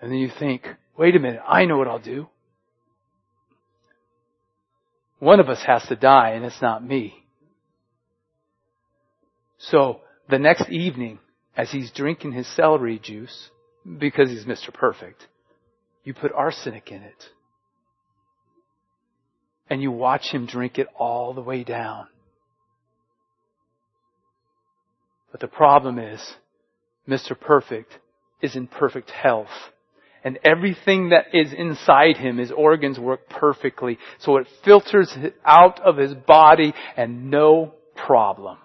And 0.00 0.10
then 0.10 0.18
you 0.18 0.30
think, 0.38 0.66
wait 0.96 1.16
a 1.16 1.18
minute, 1.18 1.40
I 1.46 1.64
know 1.64 1.78
what 1.78 1.88
I'll 1.88 1.98
do. 1.98 2.28
One 5.18 5.40
of 5.40 5.48
us 5.48 5.62
has 5.66 5.82
to 5.88 5.96
die 5.96 6.30
and 6.30 6.44
it's 6.44 6.62
not 6.62 6.84
me. 6.84 7.14
So 9.58 10.00
the 10.28 10.38
next 10.38 10.68
evening, 10.70 11.18
as 11.56 11.72
he's 11.72 11.90
drinking 11.90 12.32
his 12.32 12.46
celery 12.54 13.00
juice, 13.02 13.50
because 13.98 14.28
he's 14.30 14.44
Mr. 14.44 14.72
Perfect, 14.72 15.26
you 16.04 16.14
put 16.14 16.32
arsenic 16.32 16.92
in 16.92 17.02
it. 17.02 17.24
And 19.70 19.80
you 19.82 19.90
watch 19.90 20.30
him 20.30 20.46
drink 20.46 20.78
it 20.78 20.86
all 20.98 21.32
the 21.32 21.40
way 21.40 21.64
down. 21.64 22.06
But 25.34 25.40
the 25.40 25.48
problem 25.48 25.98
is, 25.98 26.20
Mr. 27.08 27.38
Perfect 27.38 27.98
is 28.40 28.54
in 28.54 28.68
perfect 28.68 29.10
health. 29.10 29.48
And 30.22 30.38
everything 30.44 31.08
that 31.08 31.34
is 31.34 31.52
inside 31.52 32.18
him, 32.18 32.38
his 32.38 32.52
organs 32.52 33.00
work 33.00 33.28
perfectly. 33.28 33.98
So 34.20 34.36
it 34.36 34.46
filters 34.64 35.12
out 35.44 35.80
of 35.80 35.96
his 35.96 36.14
body 36.14 36.72
and 36.96 37.32
no 37.32 37.74
problem. 37.96 38.58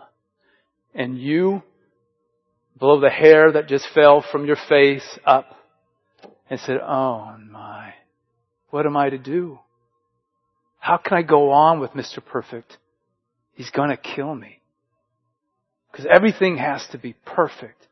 And 0.94 1.18
you 1.18 1.64
blow 2.80 3.00
the 3.00 3.10
hair 3.10 3.52
that 3.54 3.68
just 3.68 3.88
fell 3.96 4.24
from 4.32 4.46
your 4.46 4.58
face 4.70 5.18
up 5.26 5.48
and 6.52 6.60
said, 6.60 6.78
Oh 6.84 7.36
my, 7.50 7.96
what 8.70 8.86
am 8.86 8.96
I 8.96 9.10
to 9.10 9.18
do? 9.18 9.58
How 10.78 10.98
can 10.98 11.18
I 11.18 11.24
go 11.24 11.50
on 11.50 11.80
with 11.80 11.94
Mr. 11.94 12.24
Perfect? 12.24 12.78
He's 13.56 13.72
gonna 13.72 13.98
kill 13.98 14.36
me. 14.36 14.59
Because 15.92 16.06
everything 16.10 16.58
has 16.58 16.86
to 16.92 16.98
be 16.98 17.16
perfect. 17.26 17.88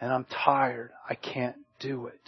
And 0.00 0.12
I'm 0.12 0.24
tired. 0.24 0.90
I 1.08 1.14
can't 1.14 1.56
do 1.80 2.06
it. 2.06 2.20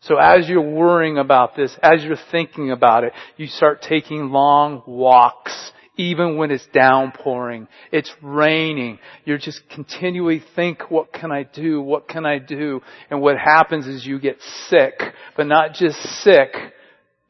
So 0.00 0.18
as 0.18 0.48
you're 0.48 0.60
worrying 0.60 1.18
about 1.18 1.56
this, 1.56 1.76
as 1.82 2.04
you're 2.04 2.18
thinking 2.30 2.70
about 2.70 3.04
it, 3.04 3.12
you 3.36 3.46
start 3.46 3.82
taking 3.82 4.30
long 4.30 4.82
walks 4.86 5.72
even 5.96 6.36
when 6.36 6.50
it's 6.50 6.66
downpouring, 6.72 7.68
it's 7.90 8.12
raining. 8.22 8.98
You're 9.24 9.38
just 9.38 9.62
continually 9.70 10.42
think, 10.54 10.90
what 10.90 11.12
can 11.12 11.32
I 11.32 11.42
do? 11.42 11.80
What 11.80 12.06
can 12.06 12.26
I 12.26 12.38
do? 12.38 12.82
And 13.10 13.20
what 13.20 13.38
happens 13.38 13.86
is 13.86 14.04
you 14.04 14.20
get 14.20 14.36
sick, 14.68 15.00
but 15.36 15.46
not 15.46 15.72
just 15.72 15.96
sick, 16.22 16.54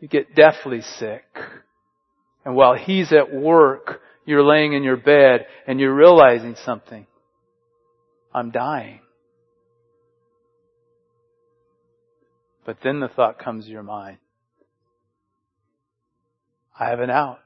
you 0.00 0.08
get 0.08 0.34
deathly 0.34 0.82
sick. 0.98 1.24
And 2.44 2.56
while 2.56 2.74
he's 2.74 3.12
at 3.12 3.32
work, 3.32 4.00
you're 4.26 4.42
laying 4.42 4.74
in 4.74 4.82
your 4.82 4.96
bed 4.96 5.46
and 5.66 5.80
you're 5.80 5.94
realizing 5.94 6.56
something. 6.64 7.06
I'm 8.34 8.50
dying. 8.50 9.00
But 12.66 12.78
then 12.82 13.00
the 13.00 13.08
thought 13.08 13.38
comes 13.38 13.64
to 13.64 13.70
your 13.70 13.84
mind. 13.84 14.18
I 16.78 16.90
have 16.90 17.00
an 17.00 17.08
out. 17.08 17.38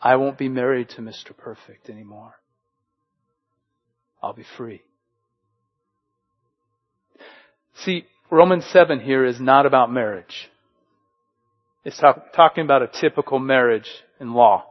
I 0.00 0.16
won't 0.16 0.38
be 0.38 0.48
married 0.48 0.90
to 0.90 1.00
Mr. 1.00 1.36
Perfect 1.36 1.88
anymore. 1.88 2.34
I'll 4.22 4.34
be 4.34 4.44
free. 4.56 4.82
See, 7.84 8.04
Romans 8.30 8.64
7 8.72 9.00
here 9.00 9.24
is 9.24 9.40
not 9.40 9.64
about 9.64 9.90
marriage. 9.90 10.50
It's 11.84 11.98
talk, 11.98 12.32
talking 12.34 12.64
about 12.64 12.82
a 12.82 12.90
typical 13.00 13.38
marriage 13.38 13.88
in 14.20 14.34
law. 14.34 14.66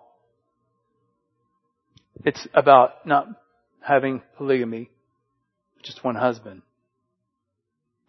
It's 2.25 2.47
about 2.53 3.05
not 3.05 3.27
having 3.81 4.21
polygamy, 4.38 4.89
just 5.83 6.03
one 6.03 6.15
husband. 6.15 6.62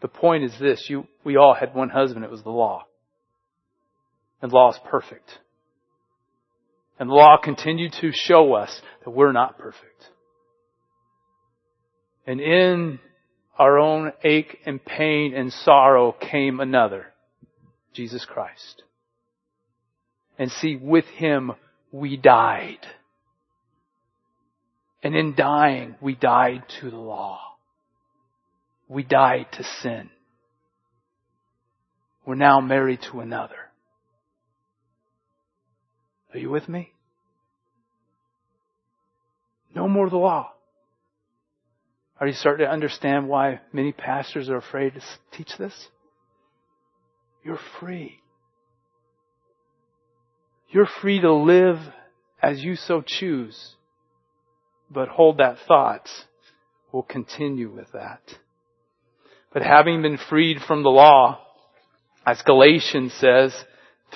The 0.00 0.08
point 0.08 0.44
is 0.44 0.52
this, 0.60 0.86
you, 0.88 1.06
we 1.24 1.36
all 1.36 1.54
had 1.54 1.74
one 1.74 1.88
husband, 1.88 2.24
it 2.24 2.30
was 2.30 2.42
the 2.42 2.50
law. 2.50 2.84
And 4.40 4.52
law 4.52 4.70
is 4.70 4.78
perfect. 4.88 5.30
And 6.98 7.10
law 7.10 7.36
continued 7.42 7.92
to 8.00 8.10
show 8.12 8.54
us 8.54 8.80
that 9.04 9.10
we're 9.10 9.32
not 9.32 9.58
perfect. 9.58 10.04
And 12.26 12.40
in 12.40 12.98
our 13.58 13.78
own 13.78 14.12
ache 14.22 14.58
and 14.66 14.84
pain 14.84 15.34
and 15.34 15.52
sorrow 15.52 16.12
came 16.12 16.60
another, 16.60 17.06
Jesus 17.92 18.24
Christ. 18.24 18.82
And 20.38 20.50
see, 20.50 20.76
with 20.76 21.06
Him 21.06 21.52
we 21.90 22.16
died. 22.16 22.78
And 25.02 25.14
in 25.14 25.34
dying, 25.34 25.94
we 26.00 26.14
died 26.14 26.64
to 26.80 26.90
the 26.90 26.96
law. 26.96 27.40
We 28.88 29.02
died 29.02 29.46
to 29.52 29.64
sin. 29.82 30.10
We're 32.26 32.34
now 32.34 32.60
married 32.60 33.00
to 33.10 33.20
another. 33.20 33.56
Are 36.34 36.38
you 36.38 36.50
with 36.50 36.68
me? 36.68 36.92
No 39.74 39.88
more 39.88 40.10
the 40.10 40.16
law. 40.16 40.52
Are 42.20 42.26
you 42.26 42.34
starting 42.34 42.66
to 42.66 42.72
understand 42.72 43.28
why 43.28 43.60
many 43.72 43.92
pastors 43.92 44.48
are 44.48 44.56
afraid 44.56 44.94
to 44.94 45.00
teach 45.36 45.56
this? 45.56 45.88
You're 47.44 47.60
free. 47.80 48.18
You're 50.70 50.88
free 51.00 51.20
to 51.20 51.32
live 51.32 51.78
as 52.42 52.62
you 52.62 52.76
so 52.76 53.02
choose. 53.06 53.76
But 54.90 55.08
hold 55.08 55.38
that 55.38 55.58
thought. 55.66 56.08
We'll 56.92 57.02
continue 57.02 57.70
with 57.70 57.92
that. 57.92 58.20
But 59.52 59.62
having 59.62 60.02
been 60.02 60.18
freed 60.28 60.58
from 60.66 60.82
the 60.82 60.90
law, 60.90 61.40
as 62.26 62.42
Galatians 62.42 63.12
says, 63.14 63.54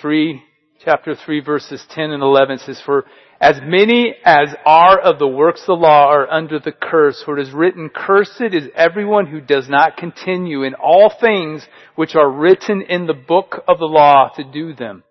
3 0.01 0.43
chapter 0.85 1.15
3 1.15 1.41
verses 1.41 1.85
10 1.91 2.11
and 2.11 2.23
11 2.23 2.59
says, 2.59 2.81
For 2.85 3.05
as 3.41 3.61
many 3.63 4.15
as 4.25 4.55
are 4.65 4.99
of 4.99 5.19
the 5.19 5.29
works 5.29 5.63
of 5.63 5.67
the 5.67 5.73
law 5.75 6.09
are 6.09 6.31
under 6.31 6.59
the 6.59 6.73
curse, 6.73 7.23
for 7.25 7.39
it 7.39 7.43
is 7.43 7.53
written, 7.53 7.91
Cursed 7.95 8.41
is 8.53 8.69
everyone 8.75 9.27
who 9.27 9.41
does 9.41 9.69
not 9.69 9.97
continue 9.97 10.63
in 10.63 10.75
all 10.75 11.13
things 11.21 11.67
which 11.97 12.15
are 12.15 12.31
written 12.31 12.83
in 12.83 13.07
the 13.07 13.15
book 13.15 13.65
of 13.67 13.79
the 13.79 13.87
law 13.87 14.31
to 14.37 14.45
do 14.45 14.75
them. 14.75 15.03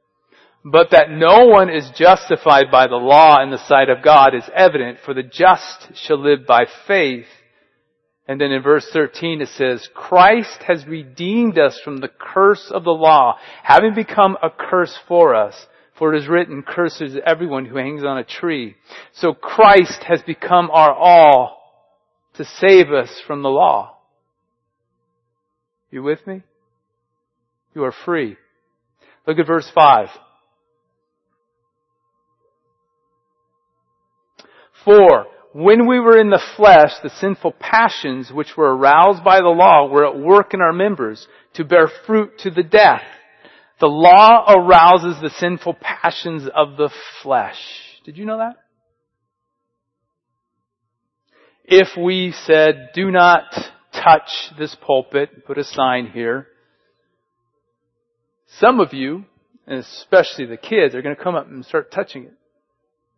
But 0.64 0.92
that 0.92 1.10
no 1.10 1.48
one 1.48 1.70
is 1.70 1.90
justified 1.96 2.70
by 2.72 2.88
the 2.88 2.96
law 2.96 3.42
in 3.42 3.50
the 3.50 3.66
sight 3.68 3.90
of 3.90 4.04
God 4.04 4.36
is 4.36 4.48
evident, 4.54 5.00
for 5.04 5.14
the 5.14 5.24
just 5.24 5.96
shall 5.96 6.20
live 6.20 6.46
by 6.46 6.66
faith. 6.88 7.26
And 8.28 8.40
then 8.40 8.52
in 8.52 8.62
verse 8.62 8.88
13 8.94 9.42
it 9.42 9.50
says, 9.50 9.90
Christ 9.94 10.64
has 10.68 10.86
redeemed 10.86 11.58
us 11.58 11.80
from 11.84 11.98
the 11.98 12.10
curse 12.10 12.70
of 12.72 12.84
the 12.84 12.92
law, 12.92 13.38
having 13.64 13.96
become 13.96 14.38
a 14.42 14.50
curse 14.50 14.98
for 15.08 15.34
us. 15.34 15.56
For 15.98 16.14
it 16.14 16.22
is 16.22 16.28
written, 16.28 16.64
curses 16.64 17.18
everyone 17.26 17.66
who 17.66 17.78
hangs 17.78 18.04
on 18.04 18.18
a 18.18 18.24
tree. 18.24 18.76
So 19.14 19.34
Christ 19.34 20.04
has 20.08 20.22
become 20.22 20.70
our 20.72 20.94
all 20.94 21.58
to 22.36 22.46
save 22.46 22.92
us 22.92 23.22
from 23.28 23.42
the 23.42 23.50
law. 23.50 23.98
You 25.90 26.04
with 26.04 26.26
me? 26.26 26.44
You 27.76 27.84
are 27.84 27.94
free. 28.06 28.38
Look 29.28 29.38
at 29.38 29.48
verse 29.48 29.70
5. 29.76 30.08
For 34.86 35.28
when 35.54 35.88
we 35.88 36.00
were 36.00 36.20
in 36.20 36.30
the 36.30 36.42
flesh, 36.56 36.92
the 37.04 37.10
sinful 37.10 37.54
passions 37.60 38.32
which 38.32 38.56
were 38.56 38.76
aroused 38.76 39.24
by 39.24 39.40
the 39.40 39.50
law 39.50 39.88
were 39.88 40.08
at 40.08 40.18
work 40.18 40.54
in 40.54 40.62
our 40.62 40.74
members 40.74 41.28
to 41.56 41.66
bear 41.66 41.90
fruit 42.06 42.40
to 42.40 42.50
the 42.50 42.64
death. 42.64 43.04
The 43.80 43.88
law 43.88 44.46
arouses 44.48 45.20
the 45.22 45.30
sinful 45.30 45.76
passions 45.82 46.48
of 46.56 46.78
the 46.78 46.90
flesh. 47.22 47.60
Did 48.06 48.18
you 48.18 48.26
know 48.26 48.38
that? 48.38 48.56
If 51.66 51.90
we 51.98 52.34
said, 52.46 52.90
do 52.94 53.12
not 53.12 53.44
touch 53.94 54.30
this 54.58 54.76
pulpit, 54.76 55.46
put 55.46 55.58
a 55.58 55.64
sign 55.64 56.08
here, 56.08 56.48
some 58.60 58.80
of 58.80 58.94
you, 58.94 59.26
and 59.68 59.80
especially 59.80 60.46
the 60.46 60.58
kids, 60.58 60.96
are 60.96 61.02
going 61.02 61.16
to 61.16 61.24
come 61.24 61.36
up 61.36 61.48
and 61.48 61.66
start 61.66 61.92
touching 61.92 62.24
it. 62.24 62.34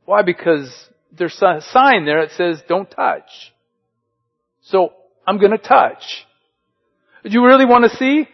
Why? 0.06 0.22
Because 0.22 0.70
there's 1.18 1.40
a 1.42 1.62
sign 1.72 2.06
there 2.06 2.26
that 2.26 2.36
says 2.36 2.62
don't 2.68 2.90
touch. 2.90 3.30
So 4.62 4.94
I'm 5.28 5.40
gonna 5.40 5.58
touch. 5.58 6.26
Do 7.24 7.30
you 7.30 7.46
really 7.46 7.66
want 7.66 7.90
to 7.90 7.98
see? 7.98 8.28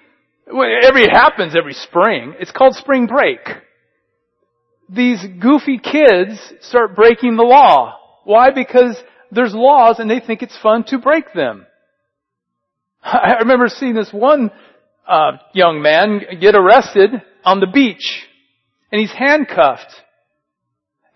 Every 0.47 1.07
happens 1.07 1.55
every 1.55 1.73
spring. 1.73 2.33
It's 2.39 2.51
called 2.51 2.75
spring 2.75 3.05
break. 3.05 3.39
These 4.89 5.23
goofy 5.39 5.77
kids 5.77 6.39
start 6.61 6.95
breaking 6.95 7.35
the 7.35 7.43
law. 7.43 7.97
Why? 8.23 8.49
Because 8.49 8.97
there's 9.31 9.53
laws 9.53 9.99
and 9.99 10.09
they 10.09 10.19
think 10.19 10.41
it's 10.41 10.57
fun 10.57 10.83
to 10.85 10.97
break 10.97 11.33
them. 11.33 11.67
I 13.03 13.35
remember 13.41 13.67
seeing 13.67 13.93
this 13.93 14.11
one 14.11 14.49
uh, 15.07 15.33
young 15.53 15.81
man 15.81 16.21
get 16.39 16.55
arrested 16.55 17.11
on 17.43 17.59
the 17.59 17.67
beach, 17.67 18.27
and 18.91 18.99
he's 18.99 19.11
handcuffed 19.11 19.93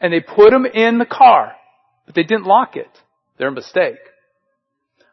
and 0.03 0.11
they 0.11 0.19
put 0.19 0.53
him 0.53 0.65
in 0.65 0.97
the 0.99 1.05
car, 1.05 1.53
but 2.05 2.13
they 2.13 2.23
didn't 2.23 2.45
lock 2.45 2.75
it. 2.75 2.89
Their 3.39 3.49
mistake. 3.49 3.97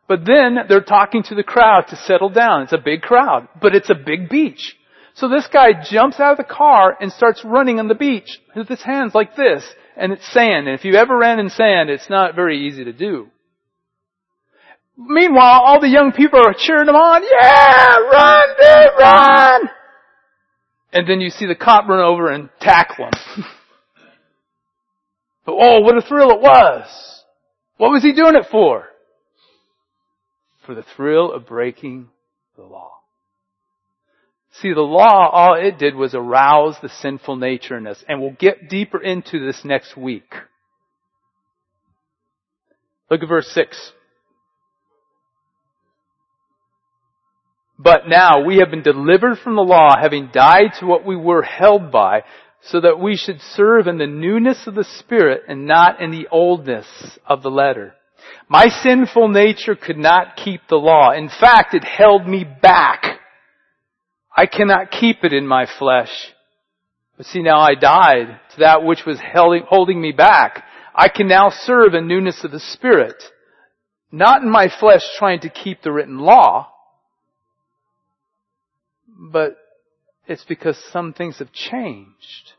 But 0.09 0.27
then 0.27 0.57
they're 0.69 0.83
talking 0.83 1.23
to 1.23 1.37
the 1.37 1.45
crowd 1.45 1.85
to 1.89 1.97
settle 1.97 2.29
down. 2.29 2.63
It's 2.63 2.73
a 2.73 2.79
big 2.85 3.01
crowd, 3.01 3.49
but 3.63 3.75
it's 3.77 3.89
a 3.89 3.95
big 3.95 4.29
beach. 4.29 4.77
So 5.15 5.29
this 5.29 5.47
guy 5.47 5.69
jumps 5.89 6.19
out 6.19 6.33
of 6.33 6.39
the 6.39 6.53
car 6.53 6.97
and 7.01 7.13
starts 7.13 7.45
running 7.45 7.79
on 7.79 7.87
the 7.87 7.95
beach 7.95 8.41
with 8.57 8.69
his 8.69 8.83
hands 8.83 9.15
like 9.15 9.37
this, 9.37 9.65
and 9.97 10.13
it's 10.13 10.27
sand. 10.33 10.67
And 10.67 10.77
if 10.77 10.85
you 10.85 10.97
ever 10.97 11.17
ran 11.17 11.39
in 11.39 11.49
sand, 11.51 11.89
it's 11.89 12.11
not 12.11 12.35
very 12.35 12.67
easy 12.67 12.85
to 12.85 12.93
do. 12.93 13.29
Meanwhile, 14.97 15.61
all 15.65 15.81
the 15.81 15.89
young 15.89 16.11
people 16.13 16.41
are 16.45 16.55
cheering 16.59 16.89
him 16.89 16.97
on. 16.97 17.23
Yeah, 17.23 17.97
run, 17.97 18.49
dude, 18.59 18.99
run! 18.99 19.61
And 20.93 21.09
then 21.09 21.21
you 21.21 21.31
see 21.31 21.47
the 21.47 21.55
cop 21.55 21.89
run 21.89 22.01
over 22.01 22.31
and 22.31 22.51
tackle 22.61 23.07
him. 23.07 23.45
But 25.51 25.67
oh, 25.67 25.81
what 25.81 25.97
a 25.97 26.03
thrill 26.03 26.31
it 26.31 26.41
was! 26.41 27.25
What 27.77 27.91
was 27.91 28.05
he 28.05 28.13
doing 28.13 28.37
it 28.37 28.47
for? 28.53 28.85
For 30.65 30.77
the 30.77 30.85
thrill 30.95 31.33
of 31.33 31.47
breaking 31.47 32.09
the 32.57 32.63
law. 32.63 32.93
See, 34.53 34.73
the 34.73 34.81
law, 34.81 35.29
all 35.29 35.55
it 35.55 35.77
did 35.79 35.97
was 35.97 36.15
arouse 36.15 36.77
the 36.81 36.89
sinful 36.89 37.37
nature 37.37 37.77
in 37.77 37.89
us, 37.89 38.05
and 38.07 38.21
we'll 38.21 38.37
get 38.39 38.69
deeper 38.69 39.03
into 39.03 39.45
this 39.45 39.65
next 39.65 39.97
week. 39.97 40.33
Look 43.11 43.23
at 43.23 43.29
verse 43.29 43.51
6. 43.53 43.93
But 47.77 48.03
now 48.07 48.45
we 48.45 48.59
have 48.59 48.71
been 48.71 48.83
delivered 48.83 49.39
from 49.39 49.57
the 49.57 49.63
law, 49.63 49.97
having 50.01 50.31
died 50.33 50.75
to 50.79 50.87
what 50.87 51.05
we 51.05 51.17
were 51.17 51.43
held 51.43 51.91
by, 51.91 52.23
so 52.63 52.81
that 52.81 53.01
we 53.01 53.17
should 53.17 53.41
serve 53.41 53.87
in 53.87 53.99
the 53.99 54.07
newness 54.07 54.67
of 54.67 54.75
the 54.75 54.85
Spirit 54.85 55.43
and 55.49 55.67
not 55.67 56.01
in 56.01 56.11
the 56.11 56.29
oldness 56.31 56.87
of 57.27 57.43
the 57.43 57.51
letter. 57.51 57.95
My 58.49 58.67
sinful 58.69 59.29
nature 59.29 59.75
could 59.75 59.97
not 59.97 60.37
keep 60.37 60.63
the 60.69 60.77
law. 60.77 61.13
In 61.13 61.29
fact, 61.29 61.75
it 61.75 61.85
held 61.85 62.27
me 62.27 62.45
back. 62.45 63.21
I 64.37 64.47
cannot 64.47 64.91
keep 64.91 65.25
it 65.25 65.33
in 65.33 65.47
my 65.47 65.67
flesh. 65.79 66.11
But 67.17 67.27
see, 67.27 67.43
now 67.43 67.61
I 67.61 67.75
died 67.75 68.41
to 68.53 68.61
that 68.61 68.85
which 68.85 69.05
was 69.07 69.19
holding 69.69 70.01
me 70.01 70.13
back. 70.13 70.65
I 70.95 71.09
can 71.09 71.29
now 71.29 71.51
serve 71.51 71.95
in 71.95 72.09
newness 72.09 72.45
of 72.45 72.51
the 72.51 72.61
Spirit. 72.61 73.23
Not 74.13 74.43
in 74.43 74.51
my 74.51 74.69
flesh 74.81 75.03
trying 75.19 75.41
to 75.41 75.49
keep 75.49 75.83
the 75.83 75.93
written 75.93 76.19
law, 76.19 76.73
but 79.07 79.57
it's 80.31 80.45
because 80.45 80.79
some 80.93 81.13
things 81.13 81.41
have 81.41 81.53
changed. 81.53 82.53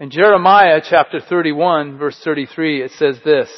In 0.00 0.10
Jeremiah 0.10 0.80
chapter 0.82 1.20
31 1.20 1.98
verse 1.98 2.18
33 2.24 2.82
it 2.82 2.90
says 2.92 3.18
this, 3.22 3.50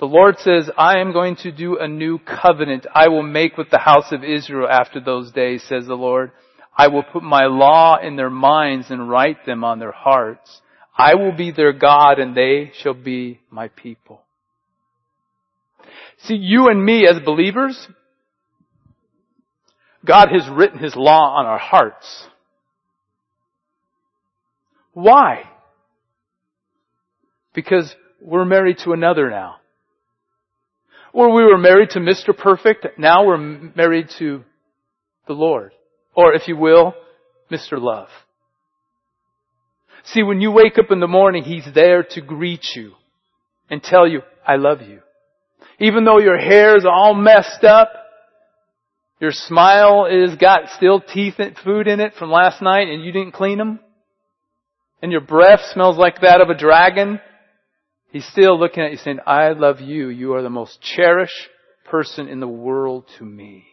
the 0.00 0.06
Lord 0.06 0.38
says, 0.38 0.70
I 0.78 1.00
am 1.00 1.12
going 1.12 1.36
to 1.42 1.52
do 1.52 1.76
a 1.78 1.86
new 1.86 2.18
covenant 2.18 2.86
I 2.94 3.08
will 3.08 3.22
make 3.22 3.58
with 3.58 3.68
the 3.68 3.78
house 3.78 4.10
of 4.10 4.24
Israel 4.24 4.68
after 4.70 5.00
those 5.00 5.30
days, 5.32 5.62
says 5.68 5.86
the 5.86 5.94
Lord. 5.94 6.30
I 6.74 6.88
will 6.88 7.02
put 7.02 7.22
my 7.22 7.44
law 7.46 7.98
in 8.00 8.16
their 8.16 8.30
minds 8.30 8.90
and 8.90 9.10
write 9.10 9.44
them 9.44 9.64
on 9.64 9.80
their 9.80 9.92
hearts. 9.92 10.62
I 10.96 11.16
will 11.16 11.36
be 11.36 11.50
their 11.50 11.72
God 11.74 12.20
and 12.20 12.34
they 12.34 12.72
shall 12.80 12.94
be 12.94 13.40
my 13.50 13.68
people. 13.68 14.22
See, 16.22 16.36
you 16.36 16.68
and 16.68 16.82
me 16.82 17.06
as 17.06 17.20
believers, 17.24 17.88
God 20.04 20.28
has 20.32 20.48
written 20.50 20.78
His 20.78 20.94
law 20.96 21.36
on 21.38 21.46
our 21.46 21.58
hearts. 21.58 22.26
Why? 24.92 25.44
Because 27.54 27.94
we're 28.20 28.44
married 28.44 28.78
to 28.84 28.92
another 28.92 29.30
now. 29.30 29.56
Or 31.12 31.32
we 31.32 31.44
were 31.44 31.58
married 31.58 31.90
to 31.90 32.00
Mr. 32.00 32.36
Perfect, 32.36 32.98
now 32.98 33.24
we're 33.24 33.38
married 33.38 34.08
to 34.18 34.44
the 35.26 35.32
Lord. 35.32 35.72
Or 36.14 36.34
if 36.34 36.48
you 36.48 36.56
will, 36.56 36.94
Mr. 37.50 37.80
Love. 37.80 38.08
See, 40.04 40.22
when 40.22 40.40
you 40.40 40.50
wake 40.50 40.78
up 40.78 40.90
in 40.90 41.00
the 41.00 41.06
morning, 41.06 41.44
He's 41.44 41.68
there 41.74 42.02
to 42.10 42.20
greet 42.20 42.64
you 42.74 42.92
and 43.70 43.82
tell 43.82 44.06
you, 44.06 44.22
I 44.46 44.56
love 44.56 44.82
you. 44.82 45.00
Even 45.78 46.04
though 46.04 46.18
your 46.18 46.38
hair 46.38 46.76
is 46.76 46.86
all 46.86 47.14
messed 47.14 47.64
up, 47.64 47.90
your 49.20 49.32
smile 49.32 50.06
is 50.06 50.36
got 50.36 50.70
still 50.76 51.00
teeth 51.00 51.34
and 51.38 51.56
food 51.56 51.88
in 51.88 52.00
it 52.00 52.14
from 52.14 52.30
last 52.30 52.62
night 52.62 52.88
and 52.88 53.04
you 53.04 53.12
didn't 53.12 53.32
clean 53.32 53.58
them, 53.58 53.80
and 55.02 55.12
your 55.12 55.20
breath 55.20 55.60
smells 55.72 55.96
like 55.96 56.20
that 56.20 56.40
of 56.40 56.50
a 56.50 56.58
dragon, 56.58 57.20
He's 58.10 58.26
still 58.26 58.58
looking 58.58 58.82
at 58.82 58.90
you 58.90 58.96
saying, 58.96 59.20
I 59.26 59.50
love 59.50 59.80
you. 59.80 60.08
You 60.08 60.34
are 60.34 60.42
the 60.42 60.50
most 60.50 60.80
cherished 60.80 61.48
person 61.90 62.28
in 62.28 62.40
the 62.40 62.48
world 62.48 63.04
to 63.18 63.24
me. 63.24 63.66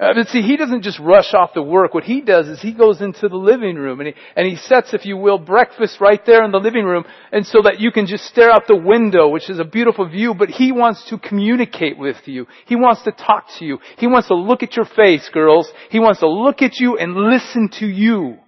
Uh, 0.00 0.14
but 0.14 0.26
see, 0.28 0.42
he 0.42 0.56
doesn't 0.56 0.82
just 0.82 0.98
rush 0.98 1.34
off 1.34 1.52
to 1.52 1.62
work. 1.62 1.94
What 1.94 2.04
he 2.04 2.22
does 2.22 2.48
is 2.48 2.60
he 2.60 2.72
goes 2.72 3.00
into 3.00 3.28
the 3.28 3.36
living 3.36 3.76
room 3.76 4.00
and 4.00 4.08
he, 4.08 4.14
and 4.34 4.46
he 4.46 4.56
sets, 4.56 4.94
if 4.94 5.04
you 5.04 5.16
will, 5.16 5.38
breakfast 5.38 6.00
right 6.00 6.24
there 6.24 6.44
in 6.44 6.50
the 6.50 6.58
living 6.58 6.84
room 6.84 7.04
and 7.30 7.46
so 7.46 7.62
that 7.62 7.78
you 7.78 7.92
can 7.92 8.06
just 8.06 8.24
stare 8.24 8.50
out 8.50 8.62
the 8.66 8.76
window, 8.76 9.28
which 9.28 9.50
is 9.50 9.58
a 9.58 9.64
beautiful 9.64 10.08
view, 10.08 10.34
but 10.34 10.48
he 10.48 10.72
wants 10.72 11.08
to 11.10 11.18
communicate 11.18 11.98
with 11.98 12.16
you. 12.24 12.46
He 12.66 12.74
wants 12.74 13.02
to 13.02 13.12
talk 13.12 13.46
to 13.58 13.64
you. 13.64 13.78
He 13.98 14.06
wants 14.06 14.28
to 14.28 14.34
look 14.34 14.62
at 14.62 14.76
your 14.76 14.86
face, 14.86 15.28
girls. 15.32 15.70
He 15.90 16.00
wants 16.00 16.20
to 16.20 16.28
look 16.28 16.62
at 16.62 16.80
you 16.80 16.96
and 16.96 17.14
listen 17.14 17.68
to 17.80 17.86
you. 17.86 18.38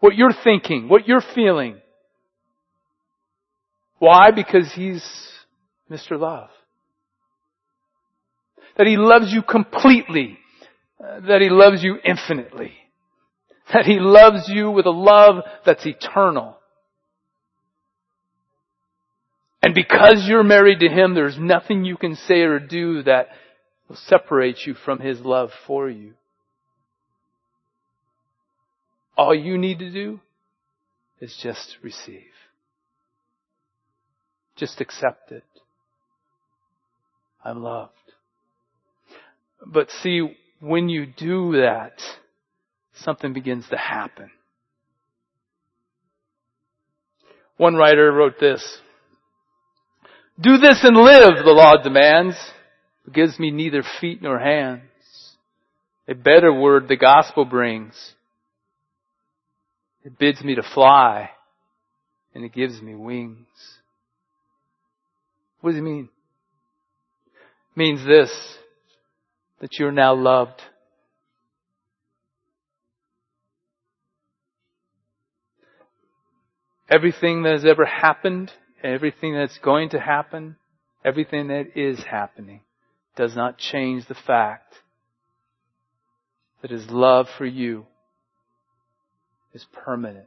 What 0.00 0.14
you're 0.14 0.34
thinking, 0.44 0.88
what 0.88 1.08
you're 1.08 1.24
feeling. 1.34 1.78
Why? 3.98 4.30
Because 4.30 4.70
he's 4.74 5.04
Mr. 5.90 6.20
Love 6.20 6.50
that 8.76 8.86
He 8.86 8.96
loves 8.96 9.32
you 9.32 9.42
completely, 9.42 10.38
uh, 11.00 11.20
that 11.20 11.40
He 11.40 11.48
loves 11.48 11.82
you 11.82 11.98
infinitely, 12.04 12.72
that 13.72 13.86
He 13.86 13.98
loves 13.98 14.48
you 14.48 14.70
with 14.70 14.86
a 14.86 14.90
love 14.90 15.42
that's 15.64 15.86
eternal. 15.86 16.56
And 19.62 19.74
because 19.74 20.26
you're 20.28 20.44
married 20.44 20.80
to 20.80 20.88
Him, 20.88 21.14
there's 21.14 21.38
nothing 21.38 21.84
you 21.84 21.96
can 21.96 22.14
say 22.14 22.42
or 22.42 22.60
do 22.60 23.02
that 23.02 23.28
will 23.88 23.96
separate 23.96 24.58
you 24.66 24.74
from 24.74 25.00
His 25.00 25.20
love 25.20 25.50
for 25.66 25.88
you. 25.88 26.14
All 29.16 29.34
you 29.34 29.56
need 29.56 29.78
to 29.78 29.90
do 29.90 30.20
is 31.20 31.36
just 31.42 31.76
receive. 31.82 32.22
Just 34.56 34.80
accept 34.80 35.32
it. 35.32 35.44
I'm 37.44 37.62
loved. 37.62 37.92
But 39.66 39.90
see, 40.02 40.22
when 40.60 40.88
you 40.88 41.06
do 41.06 41.52
that, 41.60 42.00
something 43.02 43.32
begins 43.32 43.68
to 43.70 43.76
happen. 43.76 44.30
One 47.56 47.74
writer 47.74 48.12
wrote 48.12 48.38
this. 48.38 48.78
Do 50.38 50.58
this 50.58 50.80
and 50.82 50.96
live, 50.96 51.44
the 51.44 51.50
law 51.50 51.82
demands. 51.82 52.36
It 53.06 53.14
gives 53.14 53.38
me 53.38 53.50
neither 53.50 53.82
feet 54.00 54.22
nor 54.22 54.38
hands. 54.38 54.82
A 56.08 56.14
better 56.14 56.52
word 56.52 56.86
the 56.86 56.96
gospel 56.96 57.44
brings. 57.44 57.94
It 60.04 60.18
bids 60.18 60.42
me 60.44 60.54
to 60.54 60.62
fly 60.62 61.30
and 62.34 62.44
it 62.44 62.52
gives 62.52 62.80
me 62.80 62.94
wings. 62.94 63.46
What 65.60 65.70
does 65.70 65.78
it 65.78 65.82
mean? 65.82 66.08
It 67.74 67.78
means 67.78 68.06
this 68.06 68.30
that 69.60 69.78
you're 69.78 69.92
now 69.92 70.14
loved. 70.14 70.60
Everything 76.88 77.42
that 77.42 77.52
has 77.52 77.64
ever 77.64 77.84
happened, 77.84 78.52
everything 78.82 79.34
that's 79.34 79.58
going 79.58 79.90
to 79.90 79.98
happen, 79.98 80.56
everything 81.04 81.48
that 81.48 81.76
is 81.76 82.04
happening 82.04 82.60
does 83.16 83.34
not 83.34 83.58
change 83.58 84.06
the 84.06 84.14
fact 84.14 84.74
that 86.62 86.70
his 86.70 86.88
love 86.90 87.26
for 87.36 87.46
you 87.46 87.86
is 89.52 89.66
permanent. 89.72 90.26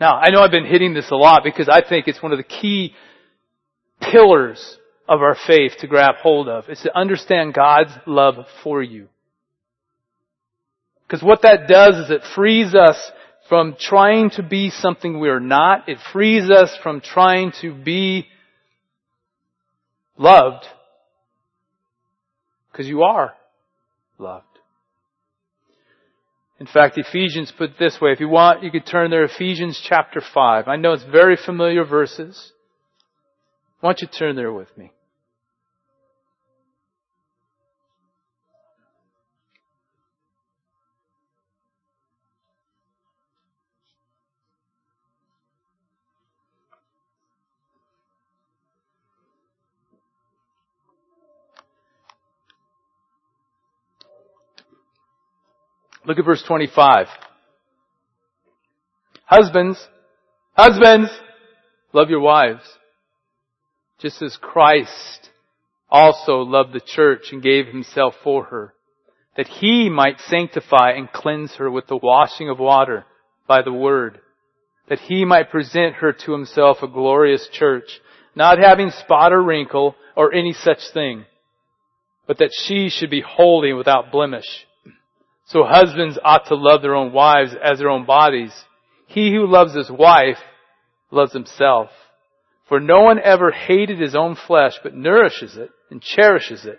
Now, 0.00 0.16
I 0.16 0.30
know 0.30 0.40
I've 0.40 0.52
been 0.52 0.66
hitting 0.66 0.94
this 0.94 1.10
a 1.10 1.16
lot 1.16 1.42
because 1.42 1.68
I 1.68 1.82
think 1.86 2.06
it's 2.06 2.22
one 2.22 2.30
of 2.32 2.38
the 2.38 2.44
key 2.44 2.94
pillars 4.00 4.77
of 5.08 5.22
our 5.22 5.36
faith 5.46 5.72
to 5.80 5.86
grab 5.86 6.16
hold 6.16 6.48
of. 6.48 6.68
is 6.68 6.80
to 6.80 6.96
understand 6.96 7.54
God's 7.54 7.92
love 8.06 8.34
for 8.62 8.82
you. 8.82 9.08
Because 11.06 11.22
what 11.22 11.42
that 11.42 11.66
does 11.66 11.96
is 11.96 12.10
it 12.10 12.20
frees 12.34 12.74
us 12.74 13.10
from 13.48 13.76
trying 13.80 14.28
to 14.30 14.42
be 14.42 14.68
something 14.68 15.18
we 15.18 15.30
are 15.30 15.40
not. 15.40 15.88
It 15.88 15.96
frees 16.12 16.50
us 16.50 16.76
from 16.82 17.00
trying 17.00 17.52
to 17.62 17.72
be 17.72 18.26
loved. 20.18 20.66
Because 22.70 22.86
you 22.86 23.02
are 23.04 23.32
loved. 24.18 24.44
In 26.60 26.66
fact, 26.66 26.98
Ephesians 26.98 27.52
put 27.56 27.70
it 27.70 27.78
this 27.78 27.98
way. 28.02 28.12
If 28.12 28.20
you 28.20 28.28
want, 28.28 28.62
you 28.62 28.70
could 28.70 28.84
turn 28.84 29.10
there, 29.10 29.24
Ephesians 29.24 29.80
chapter 29.82 30.20
5. 30.20 30.68
I 30.68 30.76
know 30.76 30.92
it's 30.92 31.04
very 31.04 31.36
familiar 31.42 31.84
verses. 31.84 32.52
Why 33.80 33.90
don't 33.90 34.02
you 34.02 34.08
turn 34.08 34.36
there 34.36 34.52
with 34.52 34.76
me? 34.76 34.90
Look 56.08 56.18
at 56.18 56.24
verse 56.24 56.42
25. 56.42 57.06
Husbands, 59.26 59.88
husbands, 60.54 61.10
love 61.92 62.08
your 62.08 62.20
wives. 62.20 62.62
Just 63.98 64.22
as 64.22 64.38
Christ 64.40 65.28
also 65.90 66.38
loved 66.38 66.72
the 66.72 66.80
church 66.80 67.24
and 67.30 67.42
gave 67.42 67.66
himself 67.66 68.14
for 68.24 68.44
her, 68.44 68.72
that 69.36 69.48
he 69.48 69.90
might 69.90 70.18
sanctify 70.20 70.92
and 70.92 71.12
cleanse 71.12 71.56
her 71.56 71.70
with 71.70 71.88
the 71.88 72.00
washing 72.02 72.48
of 72.48 72.58
water 72.58 73.04
by 73.46 73.60
the 73.60 73.72
word, 73.72 74.18
that 74.88 75.00
he 75.00 75.26
might 75.26 75.50
present 75.50 75.96
her 75.96 76.14
to 76.24 76.32
himself 76.32 76.78
a 76.80 76.88
glorious 76.88 77.46
church, 77.52 78.00
not 78.34 78.58
having 78.58 78.88
spot 78.92 79.34
or 79.34 79.42
wrinkle 79.42 79.94
or 80.16 80.32
any 80.32 80.54
such 80.54 80.80
thing, 80.94 81.26
but 82.26 82.38
that 82.38 82.52
she 82.64 82.88
should 82.88 83.10
be 83.10 83.20
holy 83.20 83.68
and 83.68 83.78
without 83.78 84.10
blemish. 84.10 84.64
So 85.48 85.64
husbands 85.64 86.18
ought 86.22 86.46
to 86.48 86.54
love 86.54 86.82
their 86.82 86.94
own 86.94 87.12
wives 87.12 87.54
as 87.62 87.78
their 87.78 87.90
own 87.90 88.06
bodies. 88.06 88.52
He 89.06 89.32
who 89.32 89.46
loves 89.46 89.74
his 89.74 89.90
wife 89.90 90.38
loves 91.10 91.32
himself. 91.32 91.88
For 92.68 92.80
no 92.80 93.00
one 93.00 93.18
ever 93.18 93.50
hated 93.50 93.98
his 93.98 94.14
own 94.14 94.36
flesh, 94.36 94.74
but 94.82 94.94
nourishes 94.94 95.56
it 95.56 95.70
and 95.90 96.02
cherishes 96.02 96.66
it, 96.66 96.78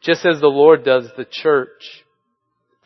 just 0.00 0.24
as 0.24 0.40
the 0.40 0.46
Lord 0.46 0.84
does 0.84 1.08
the 1.16 1.26
church. 1.28 2.04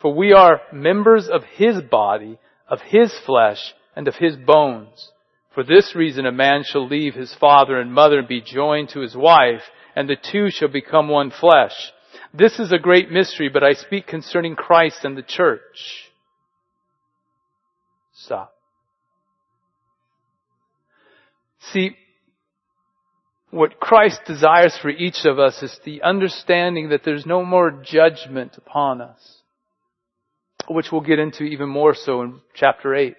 For 0.01 0.11
we 0.13 0.33
are 0.33 0.61
members 0.73 1.29
of 1.29 1.43
His 1.43 1.79
body, 1.81 2.39
of 2.67 2.79
His 2.81 3.13
flesh, 3.23 3.75
and 3.95 4.07
of 4.07 4.15
His 4.15 4.35
bones. 4.35 5.11
For 5.53 5.63
this 5.63 5.93
reason 5.95 6.25
a 6.25 6.31
man 6.31 6.63
shall 6.63 6.87
leave 6.87 7.13
his 7.13 7.35
father 7.35 7.79
and 7.79 7.93
mother 7.93 8.19
and 8.19 8.27
be 8.27 8.41
joined 8.41 8.89
to 8.89 9.01
his 9.01 9.15
wife, 9.15 9.61
and 9.95 10.09
the 10.09 10.15
two 10.15 10.49
shall 10.49 10.69
become 10.69 11.09
one 11.09 11.29
flesh. 11.29 11.91
This 12.33 12.59
is 12.59 12.71
a 12.71 12.79
great 12.79 13.11
mystery, 13.11 13.49
but 13.49 13.63
I 13.63 13.73
speak 13.73 14.07
concerning 14.07 14.55
Christ 14.55 15.03
and 15.03 15.17
the 15.17 15.21
church. 15.21 16.09
Stop. 18.13 18.53
See, 21.73 21.95
what 23.51 23.79
Christ 23.79 24.21
desires 24.25 24.77
for 24.81 24.89
each 24.89 25.25
of 25.25 25.39
us 25.39 25.61
is 25.61 25.77
the 25.83 26.01
understanding 26.03 26.89
that 26.89 27.01
there's 27.03 27.25
no 27.25 27.43
more 27.43 27.71
judgment 27.83 28.57
upon 28.57 29.01
us, 29.01 29.39
which 30.69 30.87
we'll 30.91 31.01
get 31.01 31.19
into 31.19 31.43
even 31.43 31.67
more 31.67 31.93
so 31.93 32.21
in 32.21 32.39
chapter 32.55 32.95
8. 32.95 33.15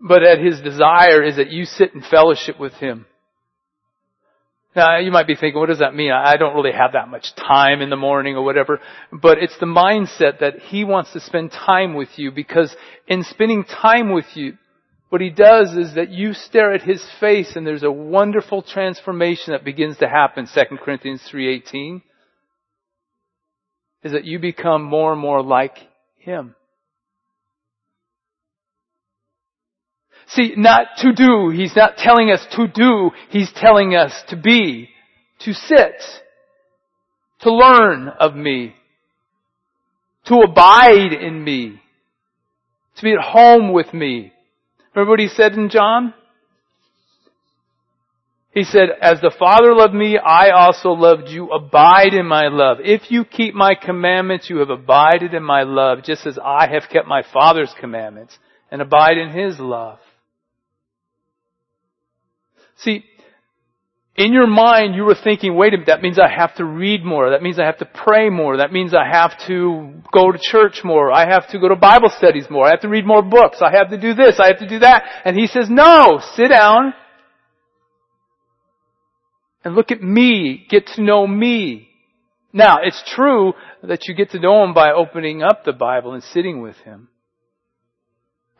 But 0.00 0.20
that 0.20 0.38
His 0.38 0.60
desire 0.60 1.24
is 1.24 1.36
that 1.36 1.50
you 1.50 1.64
sit 1.64 1.92
in 1.94 2.02
fellowship 2.02 2.58
with 2.60 2.74
Him. 2.74 3.06
Now, 4.74 4.98
you 4.98 5.10
might 5.10 5.26
be 5.26 5.34
thinking, 5.34 5.60
what 5.60 5.68
does 5.68 5.80
that 5.80 5.94
mean? 5.94 6.12
I 6.12 6.36
don't 6.36 6.54
really 6.54 6.72
have 6.72 6.92
that 6.92 7.08
much 7.08 7.34
time 7.34 7.82
in 7.82 7.90
the 7.90 7.96
morning 7.96 8.36
or 8.36 8.42
whatever. 8.42 8.80
But 9.12 9.38
it's 9.38 9.58
the 9.58 9.66
mindset 9.66 10.40
that 10.40 10.60
He 10.60 10.84
wants 10.84 11.12
to 11.12 11.20
spend 11.20 11.52
time 11.52 11.94
with 11.94 12.08
you 12.16 12.30
because 12.30 12.74
in 13.06 13.22
spending 13.24 13.64
time 13.64 14.12
with 14.12 14.24
you, 14.34 14.56
what 15.12 15.20
he 15.20 15.28
does 15.28 15.74
is 15.74 15.96
that 15.96 16.08
you 16.08 16.32
stare 16.32 16.72
at 16.72 16.80
his 16.80 17.04
face 17.20 17.54
and 17.54 17.66
there's 17.66 17.82
a 17.82 17.92
wonderful 17.92 18.62
transformation 18.62 19.52
that 19.52 19.62
begins 19.62 19.98
to 19.98 20.08
happen, 20.08 20.48
2 20.52 20.78
Corinthians 20.82 21.20
3.18, 21.30 22.00
is 24.04 24.12
that 24.12 24.24
you 24.24 24.38
become 24.38 24.82
more 24.82 25.12
and 25.12 25.20
more 25.20 25.42
like 25.42 25.76
him. 26.16 26.54
See, 30.34 30.54
not 30.56 30.86
to 30.98 31.12
do, 31.12 31.50
he's 31.50 31.76
not 31.76 31.96
telling 31.96 32.30
us 32.30 32.44
to 32.52 32.66
do, 32.66 33.10
he's 33.30 33.52
telling 33.54 33.94
us 33.94 34.12
to 34.28 34.36
be, 34.36 34.88
to 35.40 35.52
sit, 35.52 36.00
to 37.40 37.52
learn 37.52 38.08
of 38.08 38.34
me, 38.34 38.74
to 40.26 40.36
abide 40.36 41.12
in 41.12 41.42
me, 41.42 41.80
to 42.96 43.02
be 43.02 43.12
at 43.12 43.20
home 43.20 43.72
with 43.72 43.92
me, 43.92 44.32
Remember 44.94 45.10
what 45.10 45.20
he 45.20 45.28
said 45.28 45.54
in 45.54 45.70
John? 45.70 46.14
He 48.52 48.64
said, 48.64 48.90
as 49.00 49.18
the 49.20 49.34
Father 49.38 49.74
loved 49.74 49.94
me, 49.94 50.18
I 50.18 50.50
also 50.50 50.90
loved 50.90 51.28
you. 51.28 51.50
Abide 51.50 52.12
in 52.12 52.26
my 52.26 52.48
love. 52.48 52.78
If 52.80 53.10
you 53.10 53.24
keep 53.24 53.54
my 53.54 53.74
commandments, 53.74 54.50
you 54.50 54.58
have 54.58 54.68
abided 54.68 55.32
in 55.32 55.42
my 55.42 55.62
love, 55.62 56.04
just 56.04 56.26
as 56.26 56.38
I 56.42 56.66
have 56.66 56.90
kept 56.92 57.08
my 57.08 57.22
Father's 57.32 57.72
commandments 57.80 58.36
and 58.70 58.82
abide 58.82 59.16
in 59.16 59.30
his 59.30 59.58
love. 59.58 59.98
See, 62.84 63.04
in 64.14 64.32
your 64.32 64.46
mind, 64.46 64.94
you 64.94 65.04
were 65.04 65.14
thinking, 65.14 65.56
wait 65.56 65.72
a 65.72 65.78
minute, 65.78 65.86
that 65.86 66.02
means 66.02 66.18
I 66.18 66.28
have 66.28 66.54
to 66.56 66.64
read 66.64 67.02
more. 67.02 67.30
That 67.30 67.42
means 67.42 67.58
I 67.58 67.64
have 67.64 67.78
to 67.78 67.86
pray 67.86 68.28
more. 68.28 68.58
That 68.58 68.72
means 68.72 68.92
I 68.92 69.08
have 69.10 69.32
to 69.46 70.02
go 70.12 70.30
to 70.30 70.38
church 70.38 70.82
more. 70.84 71.10
I 71.10 71.26
have 71.26 71.48
to 71.50 71.58
go 71.58 71.68
to 71.68 71.76
Bible 71.76 72.10
studies 72.10 72.44
more. 72.50 72.66
I 72.66 72.70
have 72.70 72.82
to 72.82 72.88
read 72.88 73.06
more 73.06 73.22
books. 73.22 73.58
I 73.62 73.74
have 73.74 73.88
to 73.88 73.98
do 73.98 74.12
this. 74.14 74.38
I 74.38 74.48
have 74.48 74.58
to 74.58 74.68
do 74.68 74.80
that. 74.80 75.04
And 75.24 75.38
he 75.38 75.46
says, 75.46 75.68
no, 75.70 76.20
sit 76.34 76.48
down 76.48 76.92
and 79.64 79.74
look 79.74 79.90
at 79.90 80.02
me. 80.02 80.66
Get 80.68 80.88
to 80.88 81.02
know 81.02 81.26
me. 81.26 81.88
Now, 82.52 82.80
it's 82.82 83.02
true 83.14 83.54
that 83.82 84.08
you 84.08 84.14
get 84.14 84.30
to 84.32 84.40
know 84.40 84.62
him 84.62 84.74
by 84.74 84.92
opening 84.92 85.42
up 85.42 85.64
the 85.64 85.72
Bible 85.72 86.12
and 86.12 86.22
sitting 86.22 86.60
with 86.60 86.76
him. 86.78 87.08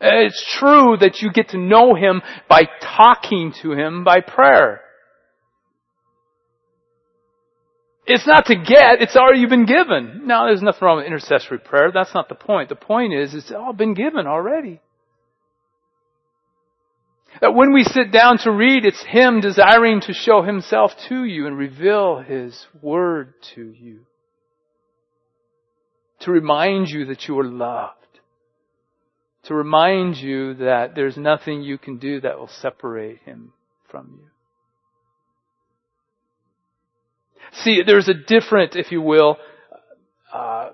Uh, 0.03 0.25
it's 0.25 0.57
true 0.59 0.97
that 0.99 1.21
you 1.21 1.31
get 1.31 1.49
to 1.49 1.57
know 1.57 1.95
him 1.95 2.21
by 2.49 2.63
talking 2.81 3.53
to 3.61 3.71
him 3.71 4.03
by 4.03 4.19
prayer. 4.19 4.81
It's 8.05 8.27
not 8.27 8.47
to 8.47 8.55
get, 8.55 9.01
it's 9.01 9.15
already 9.15 9.45
been 9.45 9.65
given. 9.65 10.27
Now, 10.27 10.47
there's 10.47 10.61
nothing 10.61 10.81
wrong 10.81 10.97
with 10.97 11.05
intercessory 11.05 11.59
prayer. 11.59 11.89
That's 11.93 12.13
not 12.13 12.27
the 12.27 12.35
point. 12.35 12.67
The 12.67 12.75
point 12.75 13.13
is, 13.13 13.33
it's 13.33 13.51
all 13.53 13.71
been 13.71 13.93
given 13.93 14.27
already. 14.27 14.81
That 17.39 17.55
when 17.55 17.73
we 17.73 17.83
sit 17.83 18.11
down 18.11 18.39
to 18.39 18.51
read, 18.51 18.85
it's 18.85 19.03
Him 19.07 19.39
desiring 19.39 20.01
to 20.01 20.13
show 20.13 20.41
Himself 20.41 20.91
to 21.07 21.23
you 21.23 21.47
and 21.47 21.57
reveal 21.57 22.19
His 22.19 22.65
Word 22.81 23.35
to 23.55 23.71
you. 23.71 24.01
To 26.21 26.31
remind 26.31 26.89
you 26.89 27.05
that 27.05 27.27
you 27.29 27.39
are 27.39 27.45
loved. 27.45 28.02
To 29.45 29.53
remind 29.53 30.17
you 30.17 30.53
that 30.55 30.95
there's 30.95 31.17
nothing 31.17 31.63
you 31.63 31.77
can 31.77 31.97
do 31.97 32.21
that 32.21 32.39
will 32.39 32.49
separate 32.61 33.19
Him 33.23 33.51
from 33.89 34.19
you. 34.19 34.27
See, 37.61 37.83
there's 37.85 38.07
a 38.07 38.13
different, 38.13 38.75
if 38.75 38.91
you 38.91 39.01
will, 39.01 39.37
uh, 40.33 40.71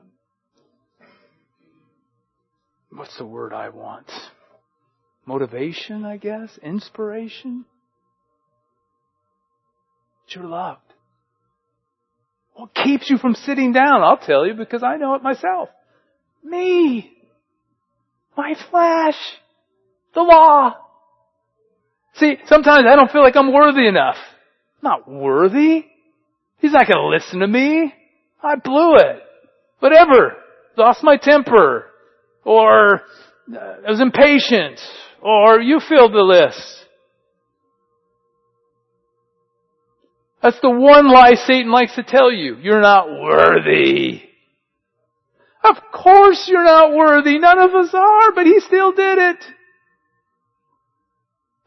what's 2.91 3.17
the 3.17 3.25
word 3.25 3.53
I 3.53 3.69
want? 3.69 4.09
Motivation, 5.25 6.05
I 6.05 6.17
guess? 6.17 6.57
Inspiration? 6.63 7.65
But 10.25 10.35
you're 10.35 10.49
loved. 10.49 10.81
What 12.53 12.73
keeps 12.73 13.09
you 13.09 13.17
from 13.17 13.35
sitting 13.35 13.73
down? 13.73 14.03
I'll 14.03 14.17
tell 14.17 14.45
you 14.45 14.53
because 14.53 14.83
I 14.83 14.97
know 14.97 15.15
it 15.15 15.23
myself. 15.23 15.69
Me. 16.43 17.18
My 18.39 18.55
flesh. 18.71 19.17
The 20.15 20.21
law. 20.21 20.73
See, 22.13 22.37
sometimes 22.45 22.85
I 22.89 22.95
don't 22.95 23.11
feel 23.11 23.21
like 23.21 23.35
I'm 23.35 23.51
worthy 23.51 23.85
enough. 23.85 24.15
I'm 24.81 24.89
not 24.89 25.11
worthy. 25.11 25.85
He's 26.59 26.71
not 26.71 26.87
going 26.87 26.97
to 26.97 27.07
listen 27.07 27.39
to 27.39 27.47
me. 27.47 27.93
I 28.41 28.55
blew 28.55 28.95
it. 28.95 29.23
Whatever. 29.79 30.37
Lost 30.77 31.03
my 31.03 31.17
temper. 31.17 31.87
Or 32.45 33.01
uh, 33.53 33.57
I 33.85 33.91
was 33.91 33.99
impatient. 33.99 34.79
Or 35.21 35.59
you 35.59 35.81
filled 35.81 36.13
the 36.13 36.23
list. 36.23 36.85
That's 40.41 40.59
the 40.61 40.69
one 40.69 41.11
lie 41.11 41.33
Satan 41.33 41.71
likes 41.71 41.95
to 41.95 42.03
tell 42.03 42.31
you. 42.31 42.55
You're 42.55 42.79
not 42.79 43.09
worthy. 43.09 44.28
Of 45.63 45.75
course 45.91 46.47
you're 46.47 46.63
not 46.63 46.93
worthy. 46.93 47.37
None 47.37 47.59
of 47.59 47.75
us 47.75 47.93
are, 47.93 48.31
but 48.33 48.45
he 48.45 48.59
still 48.61 48.91
did 48.91 49.17
it. 49.17 49.43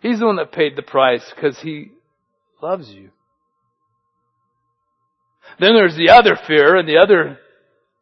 He's 0.00 0.18
the 0.18 0.26
one 0.26 0.36
that 0.36 0.52
paid 0.52 0.76
the 0.76 0.82
price 0.82 1.30
because 1.34 1.58
he 1.60 1.92
loves 2.60 2.88
you. 2.88 3.10
Then 5.60 5.74
there's 5.74 5.96
the 5.96 6.10
other 6.10 6.36
fear 6.46 6.76
and 6.76 6.88
the 6.88 6.98
other 6.98 7.38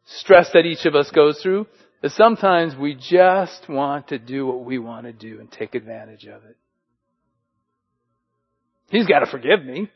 stress 0.05 0.49
that 0.53 0.65
each 0.65 0.85
of 0.85 0.95
us 0.95 1.11
goes 1.11 1.39
through 1.41 1.67
is 2.01 2.15
sometimes 2.15 2.75
we 2.75 2.95
just 2.95 3.69
want 3.69 4.07
to 4.07 4.17
do 4.17 4.47
what 4.47 4.63
we 4.63 4.79
want 4.79 5.05
to 5.05 5.13
do 5.13 5.39
and 5.39 5.51
take 5.51 5.75
advantage 5.75 6.25
of 6.25 6.43
it. 6.45 6.57
He's 8.89 9.05
got 9.05 9.19
to 9.19 9.25
forgive 9.27 9.63
me. 9.63 9.89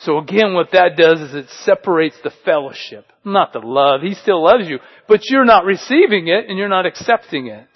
So 0.00 0.18
again, 0.18 0.54
what 0.54 0.70
that 0.72 0.96
does 0.96 1.20
is 1.20 1.34
it 1.34 1.46
separates 1.64 2.16
the 2.24 2.32
fellowship, 2.44 3.04
not 3.22 3.52
the 3.52 3.58
love. 3.58 4.00
He 4.00 4.14
still 4.14 4.42
loves 4.42 4.66
you, 4.66 4.78
but 5.06 5.20
you're 5.24 5.44
not 5.44 5.66
receiving 5.66 6.28
it 6.28 6.48
and 6.48 6.58
you're 6.58 6.68
not 6.68 6.86
accepting 6.86 7.48
it. 7.48 7.68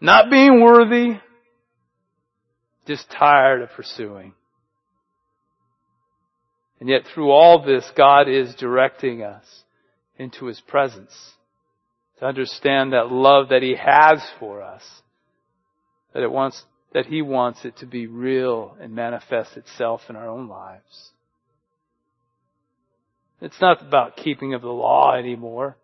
Not 0.00 0.28
being 0.28 0.60
worthy, 0.60 1.20
just 2.88 3.08
tired 3.16 3.62
of 3.62 3.70
pursuing. 3.70 4.34
And 6.80 6.88
yet 6.88 7.02
through 7.14 7.30
all 7.30 7.64
this, 7.64 7.88
God 7.96 8.28
is 8.28 8.56
directing 8.56 9.22
us 9.22 9.44
into 10.18 10.46
His 10.46 10.60
presence 10.60 11.12
to 12.18 12.24
understand 12.24 12.92
that 12.92 13.12
love 13.12 13.50
that 13.50 13.62
He 13.62 13.76
has 13.76 14.20
for 14.40 14.62
us, 14.62 14.82
that 16.12 16.24
it 16.24 16.30
wants, 16.32 16.60
that 16.94 17.06
He 17.06 17.22
wants 17.22 17.64
it 17.64 17.76
to 17.78 17.86
be 17.86 18.06
real 18.06 18.76
and 18.80 18.94
manifest 18.94 19.56
itself 19.56 20.02
in 20.08 20.16
our 20.16 20.28
own 20.28 20.48
lives. 20.48 21.10
It's 23.40 23.60
not 23.60 23.82
about 23.82 24.16
keeping 24.16 24.54
of 24.54 24.62
the 24.62 24.68
law 24.68 25.14
anymore. 25.14 25.76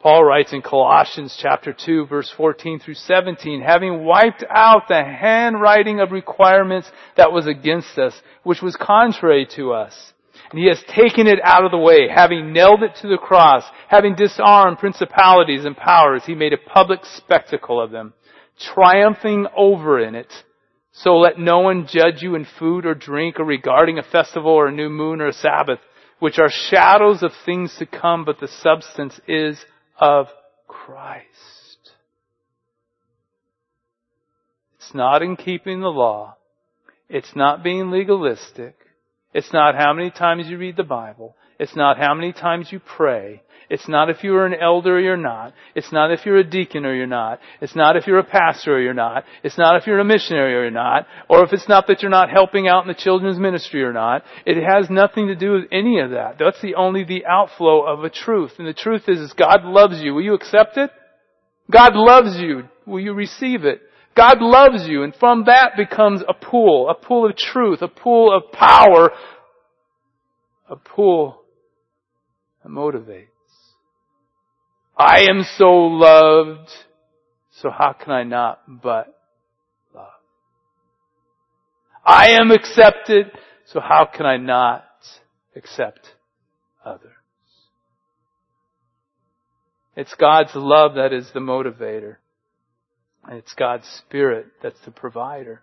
Paul 0.00 0.24
writes 0.24 0.52
in 0.52 0.62
Colossians 0.62 1.36
chapter 1.40 1.72
2 1.72 2.06
verse 2.06 2.32
14 2.36 2.78
through 2.78 2.94
17, 2.94 3.62
having 3.62 4.04
wiped 4.04 4.44
out 4.48 4.88
the 4.88 5.02
handwriting 5.02 6.00
of 6.00 6.12
requirements 6.12 6.90
that 7.16 7.32
was 7.32 7.46
against 7.46 7.98
us, 7.98 8.14
which 8.42 8.62
was 8.62 8.76
contrary 8.76 9.46
to 9.56 9.72
us 9.72 10.12
and 10.50 10.58
he 10.58 10.68
has 10.68 10.82
taken 10.86 11.26
it 11.26 11.40
out 11.42 11.64
of 11.64 11.70
the 11.70 11.78
way, 11.78 12.08
having 12.08 12.52
nailed 12.52 12.82
it 12.82 12.94
to 13.00 13.08
the 13.08 13.18
cross, 13.18 13.64
having 13.88 14.14
disarmed 14.14 14.78
principalities 14.78 15.64
and 15.64 15.76
powers, 15.76 16.22
he 16.24 16.34
made 16.34 16.52
a 16.52 16.58
public 16.58 17.00
spectacle 17.02 17.80
of 17.80 17.90
them, 17.90 18.12
triumphing 18.58 19.46
over 19.56 20.00
in 20.00 20.14
it 20.14 20.32
So 20.96 21.16
let 21.16 21.38
no 21.38 21.58
one 21.58 21.88
judge 21.88 22.22
you 22.22 22.36
in 22.36 22.46
food 22.58 22.86
or 22.86 22.94
drink 22.94 23.40
or 23.40 23.44
regarding 23.44 23.98
a 23.98 24.02
festival 24.04 24.52
or 24.52 24.68
a 24.68 24.72
new 24.72 24.88
moon 24.88 25.20
or 25.20 25.28
a 25.28 25.32
Sabbath, 25.32 25.80
which 26.20 26.38
are 26.38 26.48
shadows 26.48 27.22
of 27.22 27.32
things 27.44 27.74
to 27.78 27.86
come, 27.86 28.24
but 28.24 28.38
the 28.38 28.48
substance 28.48 29.18
is 29.26 29.58
of 29.98 30.26
Christ. 30.68 31.26
It's 34.76 34.94
not 34.94 35.22
in 35.22 35.34
keeping 35.34 35.80
the 35.80 35.88
law. 35.88 36.36
It's 37.08 37.34
not 37.34 37.64
being 37.64 37.90
legalistic. 37.90 38.76
It's 39.32 39.52
not 39.52 39.74
how 39.74 39.92
many 39.92 40.10
times 40.10 40.46
you 40.46 40.58
read 40.58 40.76
the 40.76 40.84
Bible. 40.84 41.34
It's 41.58 41.74
not 41.74 41.98
how 41.98 42.14
many 42.14 42.32
times 42.32 42.68
you 42.70 42.78
pray. 42.78 43.42
It's 43.70 43.88
not 43.88 44.10
if 44.10 44.22
you're 44.22 44.46
an 44.46 44.54
elder 44.54 44.96
or 44.96 45.00
you're 45.00 45.16
not. 45.16 45.54
It's 45.74 45.92
not 45.92 46.10
if 46.10 46.24
you're 46.24 46.38
a 46.38 46.44
deacon 46.44 46.84
or 46.84 46.94
you're 46.94 47.06
not. 47.06 47.40
It's 47.60 47.74
not 47.74 47.96
if 47.96 48.06
you're 48.06 48.18
a 48.18 48.24
pastor 48.24 48.76
or 48.76 48.80
you're 48.80 48.94
not. 48.94 49.24
It's 49.42 49.58
not 49.58 49.76
if 49.76 49.86
you're 49.86 49.98
a 49.98 50.04
missionary 50.04 50.54
or 50.54 50.62
you're 50.62 50.70
not. 50.70 51.06
Or 51.28 51.44
if 51.44 51.52
it's 51.52 51.68
not 51.68 51.86
that 51.86 52.02
you're 52.02 52.10
not 52.10 52.30
helping 52.30 52.68
out 52.68 52.82
in 52.82 52.88
the 52.88 52.94
children's 52.94 53.38
ministry 53.38 53.82
or 53.82 53.92
not. 53.92 54.22
It 54.46 54.62
has 54.62 54.90
nothing 54.90 55.28
to 55.28 55.34
do 55.34 55.52
with 55.52 55.64
any 55.72 56.00
of 56.00 56.10
that. 56.10 56.36
That's 56.38 56.60
the 56.60 56.74
only 56.74 57.04
the 57.04 57.26
outflow 57.26 57.82
of 57.86 58.04
a 58.04 58.10
truth. 58.10 58.52
And 58.58 58.66
the 58.66 58.74
truth 58.74 59.04
is, 59.08 59.18
is 59.20 59.32
God 59.32 59.64
loves 59.64 60.00
you. 60.00 60.14
Will 60.14 60.22
you 60.22 60.34
accept 60.34 60.76
it? 60.76 60.90
God 61.70 61.94
loves 61.94 62.38
you. 62.38 62.64
Will 62.86 63.00
you 63.00 63.14
receive 63.14 63.64
it? 63.64 63.80
God 64.16 64.40
loves 64.40 64.86
you, 64.86 65.02
and 65.02 65.14
from 65.16 65.46
that 65.46 65.72
becomes 65.76 66.22
a 66.28 66.34
pool, 66.34 66.88
a 66.88 66.94
pool 66.94 67.28
of 67.28 67.36
truth, 67.36 67.82
a 67.82 67.88
pool 67.88 68.32
of 68.32 68.52
power, 68.52 69.10
a 70.68 70.76
pool 70.76 71.42
that 72.62 72.68
motivates. 72.68 73.26
I 74.96 75.26
am 75.28 75.44
so 75.56 75.70
loved, 75.72 76.70
so 77.50 77.70
how 77.70 77.92
can 77.92 78.12
I 78.12 78.22
not 78.22 78.60
but 78.82 79.18
love? 79.94 80.06
I 82.04 82.30
am 82.40 82.50
accepted, 82.50 83.32
so 83.66 83.80
how 83.80 84.08
can 84.12 84.26
I 84.26 84.36
not 84.36 84.84
accept 85.56 86.06
others? 86.84 87.10
It's 89.96 90.14
God's 90.14 90.50
love 90.54 90.94
that 90.94 91.12
is 91.12 91.30
the 91.32 91.40
motivator. 91.40 92.16
And 93.26 93.38
it's 93.38 93.54
God's 93.54 93.86
Spirit 94.06 94.46
that's 94.62 94.80
the 94.84 94.90
provider. 94.90 95.62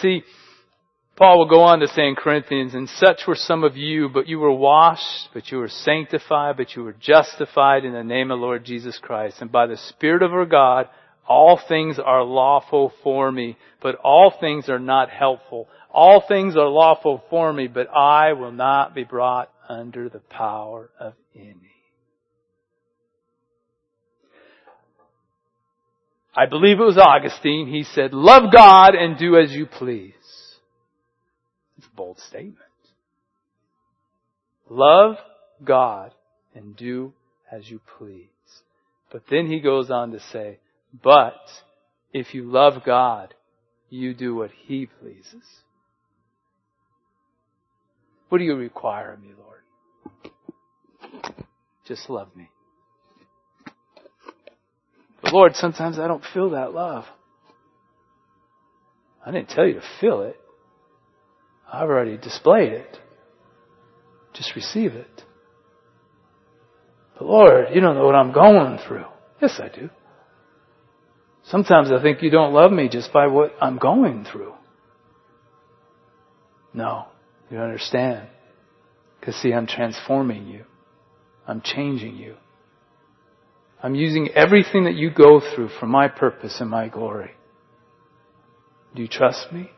See, 0.00 0.22
Paul 1.16 1.38
will 1.38 1.48
go 1.48 1.62
on 1.62 1.80
to 1.80 1.88
say 1.88 2.06
in 2.06 2.14
Corinthians, 2.14 2.74
and 2.74 2.90
such 2.90 3.22
were 3.26 3.34
some 3.34 3.64
of 3.64 3.74
you, 3.74 4.10
but 4.10 4.28
you 4.28 4.38
were 4.38 4.52
washed, 4.52 5.30
but 5.32 5.50
you 5.50 5.56
were 5.56 5.68
sanctified, 5.68 6.58
but 6.58 6.76
you 6.76 6.84
were 6.84 6.92
justified 6.92 7.86
in 7.86 7.94
the 7.94 8.04
name 8.04 8.30
of 8.30 8.38
Lord 8.38 8.66
Jesus 8.66 8.98
Christ. 9.02 9.38
And 9.40 9.50
by 9.50 9.66
the 9.66 9.78
Spirit 9.78 10.22
of 10.22 10.32
our 10.34 10.44
God, 10.44 10.88
all 11.26 11.58
things 11.68 11.98
are 11.98 12.22
lawful 12.22 12.92
for 13.02 13.32
me, 13.32 13.56
but 13.80 13.94
all 13.96 14.30
things 14.38 14.68
are 14.68 14.78
not 14.78 15.08
helpful. 15.08 15.68
All 15.90 16.22
things 16.28 16.54
are 16.54 16.68
lawful 16.68 17.24
for 17.30 17.50
me, 17.50 17.66
but 17.66 17.88
I 17.88 18.34
will 18.34 18.52
not 18.52 18.94
be 18.94 19.04
brought 19.04 19.50
under 19.70 20.10
the 20.10 20.18
power 20.18 20.90
of 21.00 21.14
any. 21.34 21.56
I 26.36 26.44
believe 26.44 26.78
it 26.78 26.84
was 26.84 26.98
Augustine. 26.98 27.68
He 27.68 27.84
said, 27.84 28.12
love 28.12 28.52
God 28.54 28.94
and 28.94 29.16
do 29.16 29.38
as 29.38 29.52
you 29.52 29.64
please. 29.64 30.12
Bold 31.96 32.18
statement. 32.18 32.58
Love 34.68 35.16
God 35.64 36.12
and 36.54 36.76
do 36.76 37.12
as 37.50 37.68
you 37.70 37.80
please. 37.98 38.26
But 39.10 39.22
then 39.30 39.46
he 39.46 39.60
goes 39.60 39.90
on 39.90 40.12
to 40.12 40.20
say, 40.32 40.58
but 41.02 41.34
if 42.12 42.34
you 42.34 42.50
love 42.50 42.82
God, 42.84 43.34
you 43.88 44.14
do 44.14 44.34
what 44.34 44.50
He 44.66 44.86
pleases. 44.86 45.44
What 48.28 48.38
do 48.38 48.44
you 48.44 48.56
require 48.56 49.12
of 49.12 49.22
me, 49.22 49.30
Lord? 49.38 50.32
Just 51.86 52.10
love 52.10 52.34
me. 52.34 52.50
But 55.22 55.32
Lord, 55.32 55.54
sometimes 55.54 55.98
I 55.98 56.08
don't 56.08 56.24
feel 56.34 56.50
that 56.50 56.74
love. 56.74 57.04
I 59.24 59.30
didn't 59.30 59.50
tell 59.50 59.66
you 59.66 59.74
to 59.74 59.82
feel 60.00 60.22
it. 60.22 60.36
I've 61.72 61.88
already 61.88 62.16
displayed 62.16 62.72
it. 62.72 62.98
Just 64.34 64.54
receive 64.54 64.92
it. 64.92 65.22
But 67.18 67.26
Lord, 67.26 67.66
you 67.74 67.80
don't 67.80 67.96
know 67.96 68.04
what 68.04 68.14
I'm 68.14 68.32
going 68.32 68.78
through. 68.86 69.06
Yes, 69.40 69.60
I 69.62 69.68
do. 69.74 69.90
Sometimes 71.44 71.90
I 71.90 72.02
think 72.02 72.22
you 72.22 72.30
don't 72.30 72.52
love 72.52 72.72
me 72.72 72.88
just 72.88 73.12
by 73.12 73.28
what 73.28 73.52
I'm 73.60 73.78
going 73.78 74.26
through. 74.30 74.52
No, 76.74 77.06
you 77.50 77.58
understand. 77.58 78.28
Because 79.18 79.36
see, 79.36 79.52
I'm 79.52 79.66
transforming 79.66 80.46
you. 80.46 80.64
I'm 81.46 81.62
changing 81.62 82.16
you. 82.16 82.36
I'm 83.82 83.94
using 83.94 84.28
everything 84.34 84.84
that 84.84 84.94
you 84.94 85.10
go 85.10 85.40
through 85.40 85.68
for 85.80 85.86
my 85.86 86.08
purpose 86.08 86.60
and 86.60 86.68
my 86.68 86.88
glory. 86.88 87.32
Do 88.94 89.02
you 89.02 89.08
trust 89.08 89.52
me? 89.52 89.70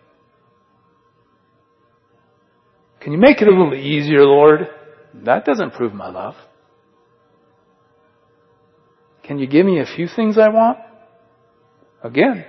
Can 3.01 3.13
you 3.13 3.19
make 3.19 3.41
it 3.41 3.49
a 3.49 3.51
little 3.51 3.75
easier, 3.75 4.25
Lord? 4.25 4.69
That 5.15 5.45
doesn't 5.45 5.73
prove 5.73 5.95
my 5.95 6.11
love. 6.11 6.35
Can 9.23 9.39
you 9.39 9.47
give 9.47 9.67
me 9.67 9.81
a 9.81 9.87
few 9.87 10.09
things 10.09 10.39
I 10.39 10.49
want? 10.49 10.79
Again. 12.03 12.45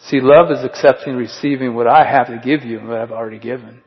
See, 0.00 0.20
love 0.20 0.50
is 0.50 0.64
accepting 0.64 1.16
receiving 1.16 1.74
what 1.74 1.88
I 1.88 2.04
have 2.08 2.28
to 2.28 2.40
give 2.42 2.64
you 2.64 2.78
and 2.78 2.88
what 2.88 2.98
I've 2.98 3.10
already 3.10 3.38
given. 3.38 3.82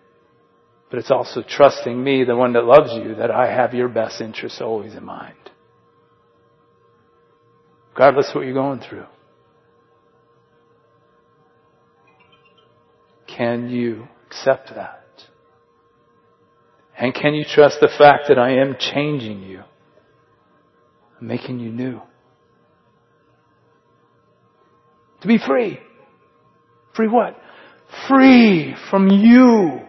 But 0.89 0.99
it's 0.99 1.11
also 1.11 1.41
trusting 1.47 2.03
me, 2.03 2.25
the 2.25 2.35
one 2.35 2.53
that 2.53 2.65
loves 2.65 2.91
you, 2.93 3.15
that 3.15 3.31
I 3.31 3.49
have 3.49 3.73
your 3.73 3.87
best 3.87 4.19
interests 4.19 4.59
always 4.59 4.93
in 4.93 5.05
mind. 5.05 5.35
Regardless 7.93 8.29
of 8.29 8.35
what 8.35 8.45
you're 8.45 8.53
going 8.53 8.81
through. 8.81 9.05
Can 13.27 13.69
you 13.69 14.07
accept 14.27 14.71
that? 14.75 15.05
And 17.01 17.13
can 17.13 17.33
you 17.33 17.43
trust 17.43 17.79
the 17.81 17.89
fact 17.97 18.29
that 18.29 18.37
I 18.39 18.61
am 18.61 18.77
changing 18.79 19.41
you? 19.41 19.63
making 21.21 21.59
you 21.59 21.71
new. 21.71 22.01
To 25.21 25.27
be 25.27 25.37
free. 25.37 25.79
Free 26.95 27.07
what? 27.07 27.37
Free 28.07 28.75
from 28.89 29.07
you. 29.07 29.81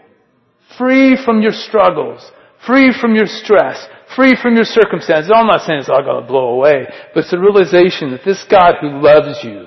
Free 0.76 1.16
from 1.24 1.40
your 1.40 1.52
struggles. 1.52 2.30
Free 2.66 2.94
from 3.00 3.14
your 3.14 3.26
stress. 3.26 3.86
Free 4.14 4.36
from 4.40 4.54
your 4.54 4.64
circumstances. 4.64 5.32
I'm 5.34 5.46
not 5.46 5.62
saying 5.62 5.80
it's 5.80 5.88
all 5.88 6.04
going 6.04 6.20
to 6.20 6.28
blow 6.28 6.50
away, 6.50 6.86
but 7.14 7.20
it's 7.20 7.30
the 7.30 7.38
realization 7.38 8.10
that 8.10 8.24
this 8.24 8.44
God 8.50 8.74
who 8.80 9.00
loves 9.00 9.38
you 9.42 9.66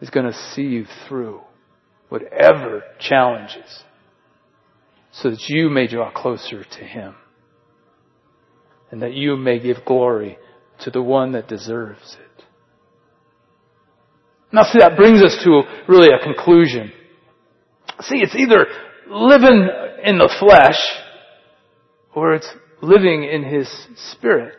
is 0.00 0.08
going 0.08 0.26
to 0.26 0.32
see 0.54 0.62
you 0.62 0.86
through 1.06 1.40
whatever 2.08 2.84
challenges 2.98 3.84
so 5.22 5.30
that 5.30 5.48
you 5.48 5.68
may 5.68 5.86
draw 5.86 6.12
closer 6.12 6.64
to 6.64 6.84
Him 6.84 7.14
and 8.90 9.02
that 9.02 9.14
you 9.14 9.36
may 9.36 9.58
give 9.58 9.78
glory 9.84 10.38
to 10.80 10.90
the 10.90 11.02
one 11.02 11.32
that 11.32 11.48
deserves 11.48 12.16
it. 12.20 12.44
Now 14.52 14.62
see, 14.62 14.78
that 14.78 14.96
brings 14.96 15.22
us 15.22 15.38
to 15.44 15.62
really 15.88 16.08
a 16.08 16.22
conclusion. 16.22 16.92
See, 18.00 18.16
it's 18.16 18.34
either 18.34 18.66
living 19.10 19.68
in 20.04 20.18
the 20.18 20.34
flesh 20.38 20.78
or 22.14 22.34
it's 22.34 22.48
living 22.80 23.24
in 23.24 23.42
His 23.42 23.68
Spirit. 24.12 24.54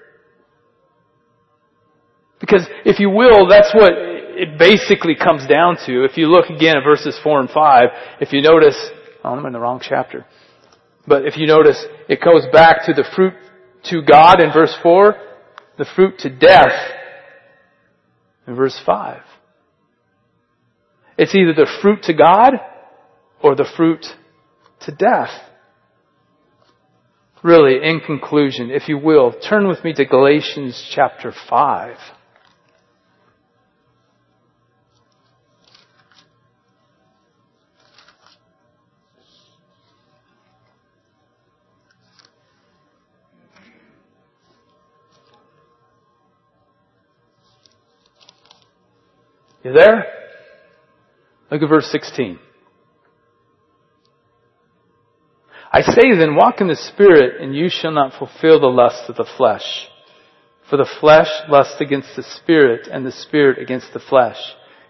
Because 2.39 2.67
if 2.85 2.99
you 2.99 3.09
will, 3.09 3.47
that's 3.47 3.73
what 3.73 3.91
it 3.93 4.57
basically 4.59 5.15
comes 5.15 5.47
down 5.47 5.77
to. 5.85 6.05
If 6.05 6.17
you 6.17 6.27
look 6.27 6.49
again 6.49 6.77
at 6.77 6.83
verses 6.83 7.19
4 7.23 7.41
and 7.41 7.49
5, 7.49 7.83
if 8.21 8.31
you 8.31 8.41
notice, 8.41 8.77
oh, 9.23 9.31
I'm 9.31 9.45
in 9.45 9.53
the 9.53 9.59
wrong 9.59 9.81
chapter. 9.81 10.25
But 11.09 11.25
if 11.25 11.37
you 11.37 11.47
notice, 11.47 11.83
it 12.07 12.21
goes 12.23 12.45
back 12.53 12.85
to 12.85 12.93
the 12.93 13.03
fruit 13.15 13.33
to 13.85 14.03
God 14.03 14.39
in 14.39 14.53
verse 14.53 14.75
4, 14.83 15.15
the 15.79 15.87
fruit 15.95 16.19
to 16.19 16.29
death 16.29 16.91
in 18.47 18.55
verse 18.55 18.79
5. 18.85 19.21
It's 21.17 21.33
either 21.33 21.53
the 21.53 21.69
fruit 21.81 22.03
to 22.03 22.13
God 22.13 22.53
or 23.41 23.55
the 23.55 23.67
fruit 23.75 24.05
to 24.81 24.91
death. 24.91 25.31
Really, 27.41 27.79
in 27.83 28.01
conclusion, 28.01 28.69
if 28.69 28.87
you 28.87 28.99
will, 28.99 29.33
turn 29.49 29.67
with 29.67 29.83
me 29.83 29.93
to 29.93 30.05
Galatians 30.05 30.91
chapter 30.93 31.33
5. 31.49 31.97
You 49.69 49.75
there? 49.75 50.05
Look 51.51 51.61
at 51.61 51.69
verse 51.69 51.89
16. 51.91 52.39
I 55.71 55.81
say 55.81 56.17
then, 56.17 56.35
walk 56.35 56.61
in 56.61 56.67
the 56.67 56.75
Spirit, 56.75 57.39
and 57.41 57.55
you 57.55 57.69
shall 57.69 57.91
not 57.91 58.17
fulfill 58.17 58.59
the 58.59 58.67
lust 58.67 59.09
of 59.09 59.15
the 59.15 59.29
flesh. 59.37 59.87
For 60.69 60.77
the 60.77 60.89
flesh 60.99 61.27
lusts 61.47 61.79
against 61.79 62.15
the 62.15 62.23
Spirit, 62.23 62.87
and 62.91 63.05
the 63.05 63.11
Spirit 63.11 63.59
against 63.61 63.93
the 63.93 63.99
flesh. 63.99 64.37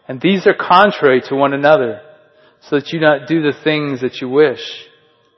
And 0.08 0.22
these 0.22 0.48
are 0.48 0.54
contrary 0.54 1.22
to 1.28 1.36
one 1.36 1.54
another, 1.54 2.02
so 2.62 2.78
that 2.78 2.94
you 2.94 3.02
not 3.02 3.28
do 3.28 3.42
the 3.42 3.58
things 3.64 4.00
that 4.02 4.22
you 4.22 4.30
wish. 4.30 4.62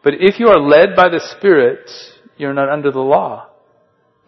But 0.03 0.13
if 0.19 0.39
you 0.39 0.49
are 0.49 0.59
led 0.59 0.95
by 0.95 1.09
the 1.09 1.19
Spirit, 1.37 1.89
you 2.37 2.47
are 2.47 2.53
not 2.53 2.69
under 2.69 2.91
the 2.91 2.99
law. 2.99 3.50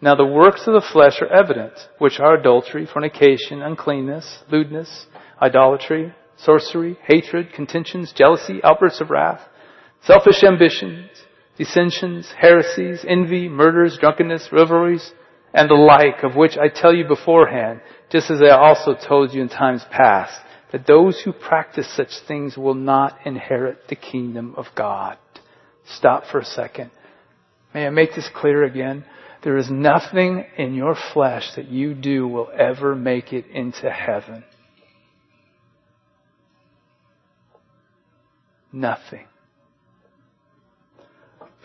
Now 0.00 0.14
the 0.14 0.26
works 0.26 0.66
of 0.66 0.74
the 0.74 0.86
flesh 0.92 1.20
are 1.22 1.32
evident, 1.32 1.72
which 1.98 2.20
are 2.20 2.34
adultery, 2.34 2.86
fornication, 2.86 3.62
uncleanness, 3.62 4.42
lewdness, 4.50 5.06
idolatry, 5.40 6.14
sorcery, 6.36 6.98
hatred, 7.06 7.52
contentions, 7.54 8.12
jealousy, 8.12 8.60
outbursts 8.62 9.00
of 9.00 9.10
wrath, 9.10 9.40
selfish 10.02 10.42
ambitions, 10.42 11.10
dissensions, 11.56 12.32
heresies, 12.38 13.04
envy, 13.06 13.48
murders, 13.48 13.96
drunkenness, 14.00 14.48
revelries, 14.52 15.12
and 15.52 15.70
the 15.70 15.74
like, 15.74 16.24
of 16.24 16.34
which 16.36 16.58
I 16.58 16.68
tell 16.68 16.92
you 16.92 17.06
beforehand, 17.06 17.80
just 18.10 18.30
as 18.30 18.42
I 18.42 18.50
also 18.50 18.94
told 18.94 19.32
you 19.32 19.40
in 19.40 19.48
times 19.48 19.84
past, 19.90 20.34
that 20.72 20.86
those 20.86 21.20
who 21.20 21.32
practice 21.32 21.88
such 21.96 22.10
things 22.26 22.56
will 22.56 22.74
not 22.74 23.18
inherit 23.24 23.86
the 23.88 23.94
kingdom 23.94 24.54
of 24.56 24.66
God. 24.76 25.16
Stop 25.86 26.24
for 26.26 26.40
a 26.40 26.44
second. 26.44 26.90
May 27.72 27.86
I 27.86 27.90
make 27.90 28.14
this 28.14 28.28
clear 28.34 28.64
again? 28.64 29.04
There 29.44 29.58
is 29.58 29.70
nothing 29.70 30.46
in 30.56 30.74
your 30.74 30.96
flesh 31.12 31.50
that 31.56 31.68
you 31.68 31.92
do 31.92 32.26
will 32.26 32.48
ever 32.58 32.94
make 32.94 33.30
it 33.34 33.44
into 33.46 33.90
heaven. 33.90 34.42
Nothing. 38.72 39.26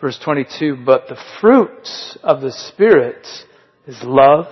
Verse 0.02 0.20
22, 0.24 0.84
but 0.86 1.08
the 1.08 1.18
fruits 1.40 2.18
of 2.22 2.42
the 2.42 2.52
Spirit 2.52 3.26
is 3.88 3.98
love, 4.04 4.48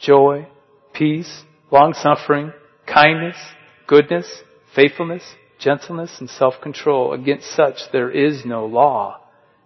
joy, 0.00 0.48
peace, 0.92 1.44
long 1.70 1.94
suffering, 1.94 2.52
kindness, 2.92 3.36
goodness, 3.86 4.28
faithfulness, 4.74 5.22
gentleness, 5.60 6.16
and 6.18 6.28
self-control. 6.28 7.12
Against 7.12 7.46
such 7.54 7.76
there 7.92 8.10
is 8.10 8.44
no 8.44 8.66
law. 8.66 9.20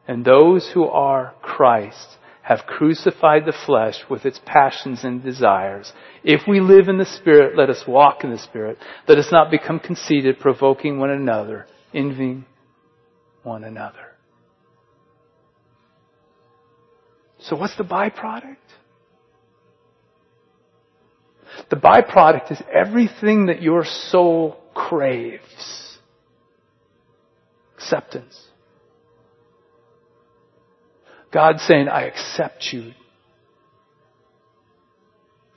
And 0.06 0.22
those 0.22 0.70
who 0.74 0.84
are 0.84 1.34
Christ 1.40 2.18
have 2.50 2.66
crucified 2.66 3.44
the 3.46 3.54
flesh 3.64 3.94
with 4.10 4.26
its 4.26 4.40
passions 4.44 5.04
and 5.04 5.22
desires. 5.22 5.92
If 6.24 6.48
we 6.48 6.58
live 6.58 6.88
in 6.88 6.98
the 6.98 7.06
Spirit, 7.06 7.56
let 7.56 7.70
us 7.70 7.84
walk 7.86 8.24
in 8.24 8.32
the 8.32 8.38
Spirit. 8.38 8.76
Let 9.06 9.18
us 9.18 9.28
not 9.30 9.52
become 9.52 9.78
conceited, 9.78 10.40
provoking 10.40 10.98
one 10.98 11.10
another, 11.10 11.68
envying 11.94 12.44
one 13.44 13.62
another. 13.62 14.16
So 17.38 17.54
what's 17.54 17.76
the 17.76 17.84
byproduct? 17.84 18.56
The 21.68 21.76
byproduct 21.76 22.50
is 22.50 22.60
everything 22.74 23.46
that 23.46 23.62
your 23.62 23.84
soul 23.84 24.56
craves. 24.74 25.98
Acceptance. 27.76 28.49
God 31.32 31.60
saying, 31.60 31.88
I 31.88 32.06
accept 32.06 32.68
you. 32.72 32.92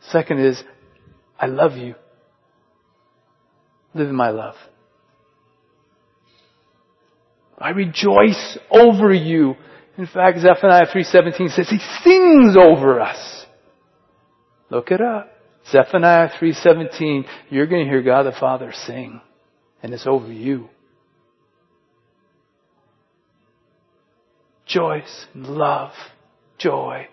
Second 0.10 0.40
is, 0.40 0.64
I 1.40 1.48
love 1.48 1.78
you. 1.78 1.96
Live 3.94 4.10
in 4.10 4.16
my 4.16 4.30
love. 4.30 4.56
I 7.58 7.70
rejoice 7.70 8.58
over 8.70 9.14
you. 9.14 9.56
In 9.98 10.08
fact, 10.08 10.40
Zephaniah 10.40 10.88
3.17 10.88 11.50
says 11.52 11.70
he 11.70 11.80
sings 12.04 12.58
over 12.58 13.00
us. 13.00 13.46
Look 14.70 14.92
it 14.92 15.02
up. 15.02 15.30
Zephaniah 15.72 16.30
3.17, 16.30 17.26
you're 17.50 17.68
going 17.68 17.86
to 17.86 17.90
hear 17.90 18.02
God 18.02 18.24
the 18.24 18.34
Father 18.38 18.74
sing. 18.74 19.22
And 19.82 19.94
it's 19.94 20.08
over 20.08 20.32
you. 20.32 20.70
Joy, 24.74 25.04
love, 25.36 25.92
joy, 26.58 27.08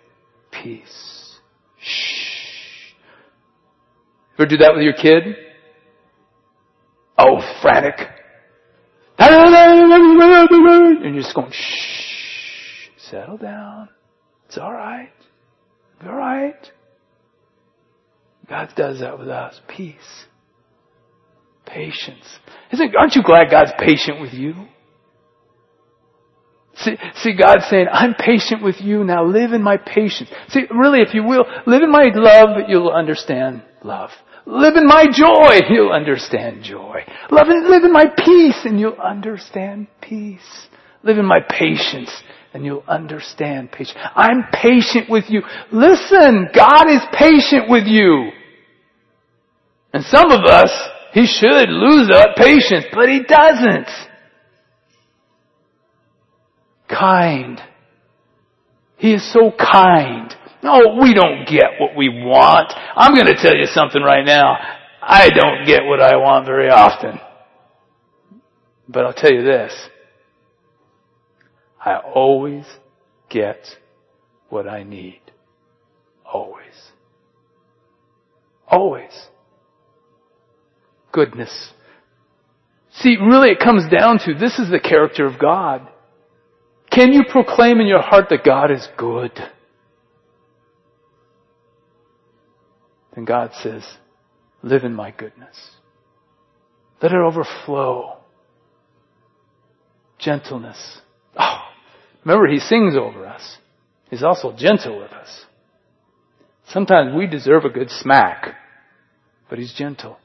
peace. 0.51 1.39
Shh. 1.79 2.95
Ever 4.39 4.49
do 4.49 4.57
that 4.57 4.73
with 4.75 4.83
your 4.83 4.95
kid? 4.95 5.37
Oh, 7.19 7.39
frantic. 7.61 7.97
And 9.19 11.15
you're 11.15 11.23
just 11.23 11.35
going, 11.35 11.53
shh, 11.53 12.89
settle 13.11 13.37
down. 13.37 13.91
It's 14.47 14.57
alright. 14.57 15.13
Alright. 16.03 16.73
God 18.49 18.73
does 18.75 19.01
that 19.01 19.19
with 19.19 19.29
us. 19.29 19.61
Peace. 19.69 20.25
Patience. 21.67 22.25
Isn't, 22.73 22.97
aren't 22.97 23.17
you 23.17 23.23
glad 23.23 23.51
God's 23.51 23.73
patient 23.79 24.19
with 24.19 24.33
you? 24.33 24.55
See, 26.81 26.97
see, 27.17 27.33
God's 27.35 27.67
saying, 27.69 27.87
I'm 27.93 28.15
patient 28.15 28.63
with 28.63 28.81
you, 28.81 29.05
now 29.05 29.25
live 29.25 29.53
in 29.53 29.63
my 29.63 29.77
patience. 29.77 30.31
See, 30.49 30.63
really, 30.71 31.01
if 31.03 31.13
you 31.13 31.23
will, 31.23 31.45
live 31.67 31.83
in 31.83 31.91
my 31.91 32.11
love, 32.15 32.69
you'll 32.69 32.91
understand 32.91 33.63
love. 33.83 34.11
Live 34.47 34.77
in 34.77 34.87
my 34.87 35.05
joy, 35.13 35.67
you'll 35.69 35.93
understand 35.93 36.63
joy. 36.63 37.05
Live 37.31 37.49
in, 37.49 37.71
live 37.71 37.85
in 37.85 37.93
my 37.93 38.07
peace, 38.17 38.65
and 38.65 38.81
you'll 38.81 39.01
understand 39.01 39.89
peace. 40.01 40.69
Live 41.03 41.19
in 41.19 41.27
my 41.27 41.41
patience, 41.49 42.11
and 42.55 42.65
you'll 42.65 42.85
understand 42.89 43.71
patience. 43.71 43.97
I'm 44.15 44.45
patient 44.53 45.11
with 45.11 45.25
you. 45.29 45.43
Listen, 45.71 46.49
God 46.55 46.89
is 46.89 47.03
patient 47.13 47.69
with 47.69 47.85
you. 47.87 48.31
And 49.93 50.03
some 50.05 50.31
of 50.31 50.45
us, 50.45 50.73
He 51.13 51.27
should 51.27 51.69
lose 51.69 52.09
that 52.09 52.35
patience, 52.37 52.87
but 52.93 53.09
He 53.09 53.23
doesn't. 53.23 54.10
Kind. 56.91 57.61
He 58.97 59.15
is 59.15 59.33
so 59.33 59.51
kind. 59.51 60.35
No, 60.63 60.99
we 61.01 61.15
don't 61.15 61.47
get 61.49 61.81
what 61.81 61.97
we 61.97 62.09
want. 62.09 62.73
I'm 62.97 63.15
going 63.15 63.27
to 63.27 63.41
tell 63.41 63.57
you 63.57 63.67
something 63.67 64.03
right 64.03 64.25
now. 64.25 64.57
I 65.01 65.31
don't 65.31 65.67
get 65.67 65.85
what 65.85 66.01
I 66.01 66.17
want 66.17 66.45
very 66.45 66.69
often. 66.69 67.19
But 68.89 69.07
I'll 69.07 69.15
tell 69.15 69.33
you 69.33 69.43
this. 69.43 69.73
I 71.83 71.97
always 71.97 72.67
get 73.31 73.65
what 74.51 74.69
I 74.69 74.83
need. 74.83 75.21
Always. 76.27 76.75
Always 78.69 79.13
goodness. 81.13 81.73
See, 82.93 83.17
really 83.21 83.51
it 83.51 83.61
comes 83.61 83.91
down 83.91 84.19
to 84.27 84.35
this 84.35 84.59
is 84.59 84.71
the 84.71 84.81
character 84.81 85.27
of 85.27 85.39
God. 85.39 85.89
Can 86.91 87.13
you 87.13 87.23
proclaim 87.31 87.81
in 87.81 87.87
your 87.87 88.03
heart 88.03 88.27
that 88.31 88.45
God 88.45 88.71
is 88.71 88.89
good? 88.97 89.33
Then 93.15 93.25
God 93.25 93.53
says, 93.55 93.85
live 94.63 94.85
in 94.85 94.95
my 94.95 95.11
goodness. 95.11 95.57
Let 97.03 97.13
it 97.13 97.19
overflow. 97.19 98.19
Gentleness. 100.19 101.01
Oh, 101.39 101.61
remember 102.25 102.47
he 102.49 102.59
sings 102.59 102.97
over 102.97 103.27
us. 103.27 103.59
He's 104.11 104.23
also 104.23 104.55
gentle 104.57 104.99
with 104.99 105.13
us. 105.13 105.47
Sometimes 106.69 107.15
we 107.15 107.27
deserve 107.27 107.65
a 107.65 107.71
good 107.71 107.91
smack, 107.91 108.55
but 109.49 109.59
he's 109.59 109.73
gentle. 109.73 110.19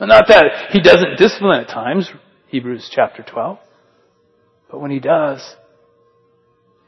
Not 0.00 0.28
that 0.28 0.70
he 0.70 0.80
doesn't 0.80 1.18
discipline 1.18 1.60
at 1.60 1.68
times, 1.68 2.10
Hebrews 2.48 2.90
chapter 2.90 3.22
12. 3.22 3.58
But 4.70 4.80
when 4.80 4.90
he 4.90 5.00
does, 5.00 5.42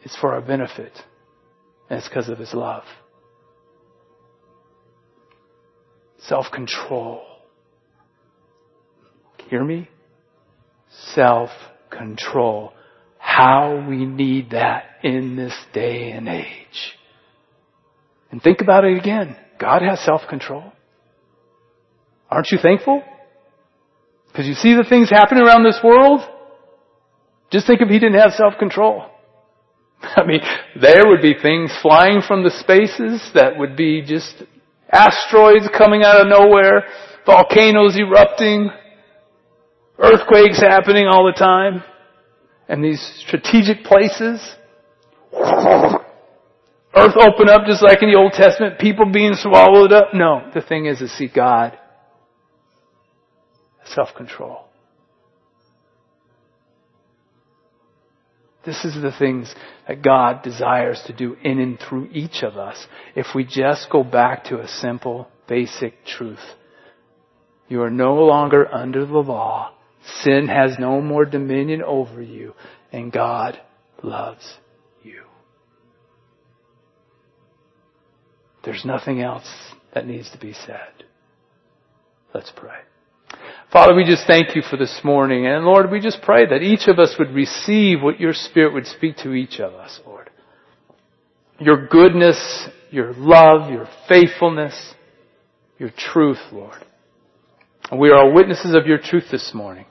it's 0.03 0.17
for 0.17 0.35
our 0.35 0.41
benefit. 0.41 0.93
And 1.91 1.99
it's 1.99 2.09
because 2.09 2.29
of 2.29 2.39
his 2.39 2.55
love. 2.55 2.85
Self-control. 6.21 7.25
Hear 9.49 9.65
me? 9.65 9.89
Self-control. 11.15 12.73
How 13.19 13.85
we 13.89 14.05
need 14.05 14.51
that 14.51 14.85
in 15.03 15.37
this 15.37 15.55
day 15.75 16.13
and 16.13 16.29
age. 16.29 16.97
And 18.31 18.41
think 18.43 18.61
about 18.61 18.85
it 18.85 18.97
again. 18.97 19.37
God 19.59 19.83
has 19.83 20.01
self-control. 20.01 20.73
Aren't 22.31 22.51
you 22.51 22.59
thankful? 22.63 23.03
Because 24.29 24.47
you 24.47 24.55
see 24.55 24.75
the 24.75 24.87
things 24.89 25.11
happening 25.11 25.45
around 25.45 25.65
this 25.65 25.81
world? 25.85 26.21
Just 27.53 27.67
think 27.67 27.83
if 27.83 27.89
he 27.89 27.99
didn't 27.99 28.19
have 28.19 28.33
self-control. 28.33 29.07
I 30.03 30.25
mean, 30.25 30.41
there 30.81 31.03
would 31.07 31.21
be 31.21 31.35
things 31.41 31.71
flying 31.83 32.23
from 32.27 32.43
the 32.43 32.51
spaces 32.51 33.31
that 33.35 33.59
would 33.59 33.77
be 33.77 34.03
just 34.03 34.43
asteroids 34.91 35.69
coming 35.77 36.03
out 36.03 36.21
of 36.21 36.27
nowhere. 36.29 36.85
volcanoes 37.25 37.97
erupting, 37.97 38.71
earthquakes 39.99 40.61
happening 40.61 41.07
all 41.07 41.25
the 41.25 41.39
time, 41.39 41.85
and 42.69 42.83
these 42.83 43.01
strategic 43.27 43.85
places. 43.85 44.41
Earth 46.95 47.17
open 47.17 47.49
up 47.49 47.63
just 47.67 47.83
like 47.83 48.03
in 48.03 48.11
the 48.11 48.19
Old 48.19 48.33
Testament, 48.33 48.79
people 48.79 49.11
being 49.11 49.33
swallowed 49.35 49.93
up. 49.93 50.09
No, 50.13 50.51
the 50.53 50.61
thing 50.61 50.87
is 50.87 50.99
to 50.99 51.09
see 51.09 51.27
God. 51.27 51.79
Self-control. 53.87 54.67
This 58.65 58.85
is 58.85 58.95
the 58.95 59.13
things 59.17 59.53
that 59.89 60.03
God 60.03 60.43
desires 60.43 61.03
to 61.07 61.13
do 61.13 61.37
in 61.43 61.59
and 61.59 61.79
through 61.79 62.09
each 62.13 62.43
of 62.43 62.57
us 62.57 62.87
if 63.17 63.27
we 63.35 63.45
just 63.45 63.91
go 63.91 64.05
back 64.05 64.45
to 64.45 64.61
a 64.61 64.69
simple, 64.69 65.29
basic 65.49 66.05
truth. 66.05 66.39
You 67.69 67.83
are 67.83 67.91
no 67.91 68.15
longer 68.15 68.73
under 68.73 69.05
the 69.05 69.19
law. 69.19 69.75
Sin 70.21 70.49
has 70.49 70.79
no 70.79 71.01
more 71.01 71.25
dominion 71.25 71.83
over 71.83 72.21
you, 72.21 72.55
and 72.93 73.13
God 73.13 73.61
loves 74.03 74.59
you. 75.03 75.23
There's 78.65 78.85
nothing 78.85 79.21
else 79.21 79.49
that 79.95 80.07
needs 80.07 80.31
to 80.31 80.39
be 80.39 80.53
said. 80.53 81.05
Let's 82.35 82.53
pray. 82.55 82.79
Father, 83.73 83.95
we 83.95 84.05
just 84.05 84.27
thank 84.27 84.55
you 84.55 84.61
for 84.61 84.77
this 84.77 85.01
morning. 85.03 85.47
And 85.47 85.65
Lord, 85.65 85.91
we 85.91 85.99
just 85.99 86.21
pray 86.21 86.45
that 86.45 86.61
each 86.61 86.89
of 86.89 86.99
us 86.99 87.15
would 87.19 87.31
receive 87.31 88.03
what 88.03 88.21
your 88.21 88.35
Spirit 88.35 88.75
would 88.75 88.87
speak 88.87 89.17
to 89.19 89.33
each 89.33 89.61
of 89.61 89.73
us, 89.73 89.99
Lord. 90.07 90.29
Your 91.59 91.87
goodness, 91.87 92.69
your 92.91 93.15
love, 93.15 93.71
your 93.71 93.89
faithfulness, 94.11 94.95
your 95.79 95.89
truth, 95.97 96.37
Lord. 96.53 96.85
And 97.91 97.99
we 97.99 98.11
are 98.11 98.31
witnesses 98.31 98.75
of 98.75 98.87
your 98.87 98.99
truth 98.99 99.25
this 99.33 99.53
morning. 99.55 99.87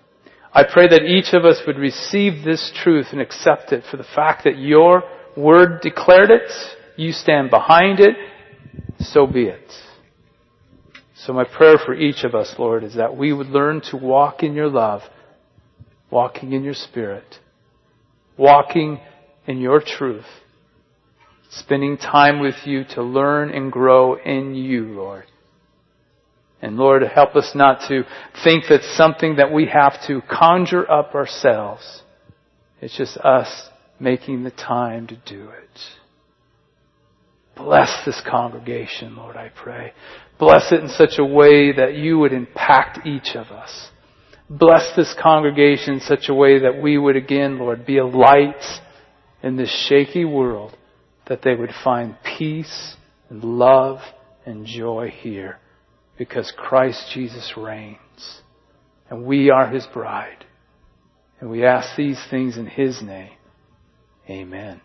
I 0.54 0.64
pray 0.72 0.88
that 0.88 1.02
each 1.02 1.34
of 1.34 1.44
us 1.44 1.60
would 1.66 1.78
receive 1.78 2.46
this 2.46 2.72
truth 2.84 3.08
and 3.12 3.20
accept 3.20 3.72
it 3.72 3.84
for 3.90 3.98
the 3.98 4.06
fact 4.16 4.44
that 4.44 4.60
your 4.60 5.02
word 5.36 5.82
declared 5.82 6.30
it, 6.30 6.52
you 6.98 7.14
stand 7.14 7.50
behind 7.50 8.00
it, 8.00 8.16
so 9.00 9.26
be 9.26 9.46
it. 9.46 9.72
So 11.26 11.34
my 11.34 11.44
prayer 11.44 11.78
for 11.78 11.94
each 11.94 12.24
of 12.24 12.34
us, 12.34 12.56
Lord, 12.58 12.84
is 12.84 12.96
that 12.96 13.16
we 13.16 13.32
would 13.32 13.48
learn 13.48 13.82
to 13.92 13.98
walk 13.98 14.42
in 14.42 14.56
your 14.56 14.70
love, 14.70 15.02
walking 16.10 16.54
in 16.54 16.64
your 16.64 16.74
spirit, 16.74 17.36
walking 18.38 19.00
in 19.46 19.60
your 19.60 19.82
truth, 19.86 20.26
spending 21.52 21.98
time 21.98 22.40
with 22.40 22.56
you 22.66 22.86
to 22.96 23.04
learn 23.04 23.52
and 23.52 23.72
grow 23.72 24.16
in 24.16 24.56
you, 24.56 24.86
Lord. 24.86 25.26
And 26.60 26.78
Lord, 26.78 27.04
help 27.04 27.36
us 27.36 27.52
not 27.54 27.88
to 27.88 28.04
think 28.44 28.66
that 28.70 28.82
something 28.96 29.36
that 29.36 29.54
we 29.54 29.68
have 29.68 29.94
to 30.08 30.22
conjure 30.22 30.90
up 30.90 31.14
ourselves. 31.14 32.02
It's 32.82 32.98
just 32.98 33.18
us 33.18 33.70
making 34.00 34.44
the 34.44 34.52
time 34.52 35.06
to 35.08 35.16
do 35.16 35.50
it. 35.50 35.80
Bless 37.56 38.06
this 38.06 38.22
congregation, 38.28 39.16
Lord, 39.16 39.36
I 39.36 39.50
pray. 39.50 39.94
Bless 40.42 40.72
it 40.72 40.80
in 40.80 40.90
such 40.90 41.20
a 41.20 41.24
way 41.24 41.72
that 41.72 41.94
you 41.94 42.18
would 42.18 42.34
impact 42.34 43.06
each 43.06 43.36
of 43.36 43.52
us. 43.52 43.92
Bless 44.50 44.96
this 44.96 45.14
congregation 45.22 45.94
in 45.94 46.00
such 46.00 46.30
a 46.30 46.34
way 46.34 46.58
that 46.58 46.82
we 46.82 46.98
would 46.98 47.16
again, 47.16 47.60
Lord, 47.60 47.86
be 47.86 48.00
a 48.00 48.06
light 48.08 48.64
in 49.44 49.56
this 49.56 49.70
shaky 49.88 50.26
world, 50.26 50.76
that 51.28 51.44
they 51.44 51.54
would 51.54 51.70
find 51.84 52.16
peace 52.24 52.96
and 53.30 53.44
love 53.44 54.00
and 54.44 54.66
joy 54.66 55.14
here 55.16 55.60
because 56.18 56.52
Christ 56.58 57.12
Jesus 57.14 57.54
reigns 57.56 58.42
and 59.12 59.26
we 59.26 59.52
are 59.52 59.70
His 59.70 59.86
bride. 59.94 60.44
And 61.40 61.52
we 61.52 61.66
ask 61.66 61.96
these 61.96 62.20
things 62.32 62.58
in 62.58 62.66
His 62.66 63.00
name. 63.04 63.38
Amen. 64.28 64.82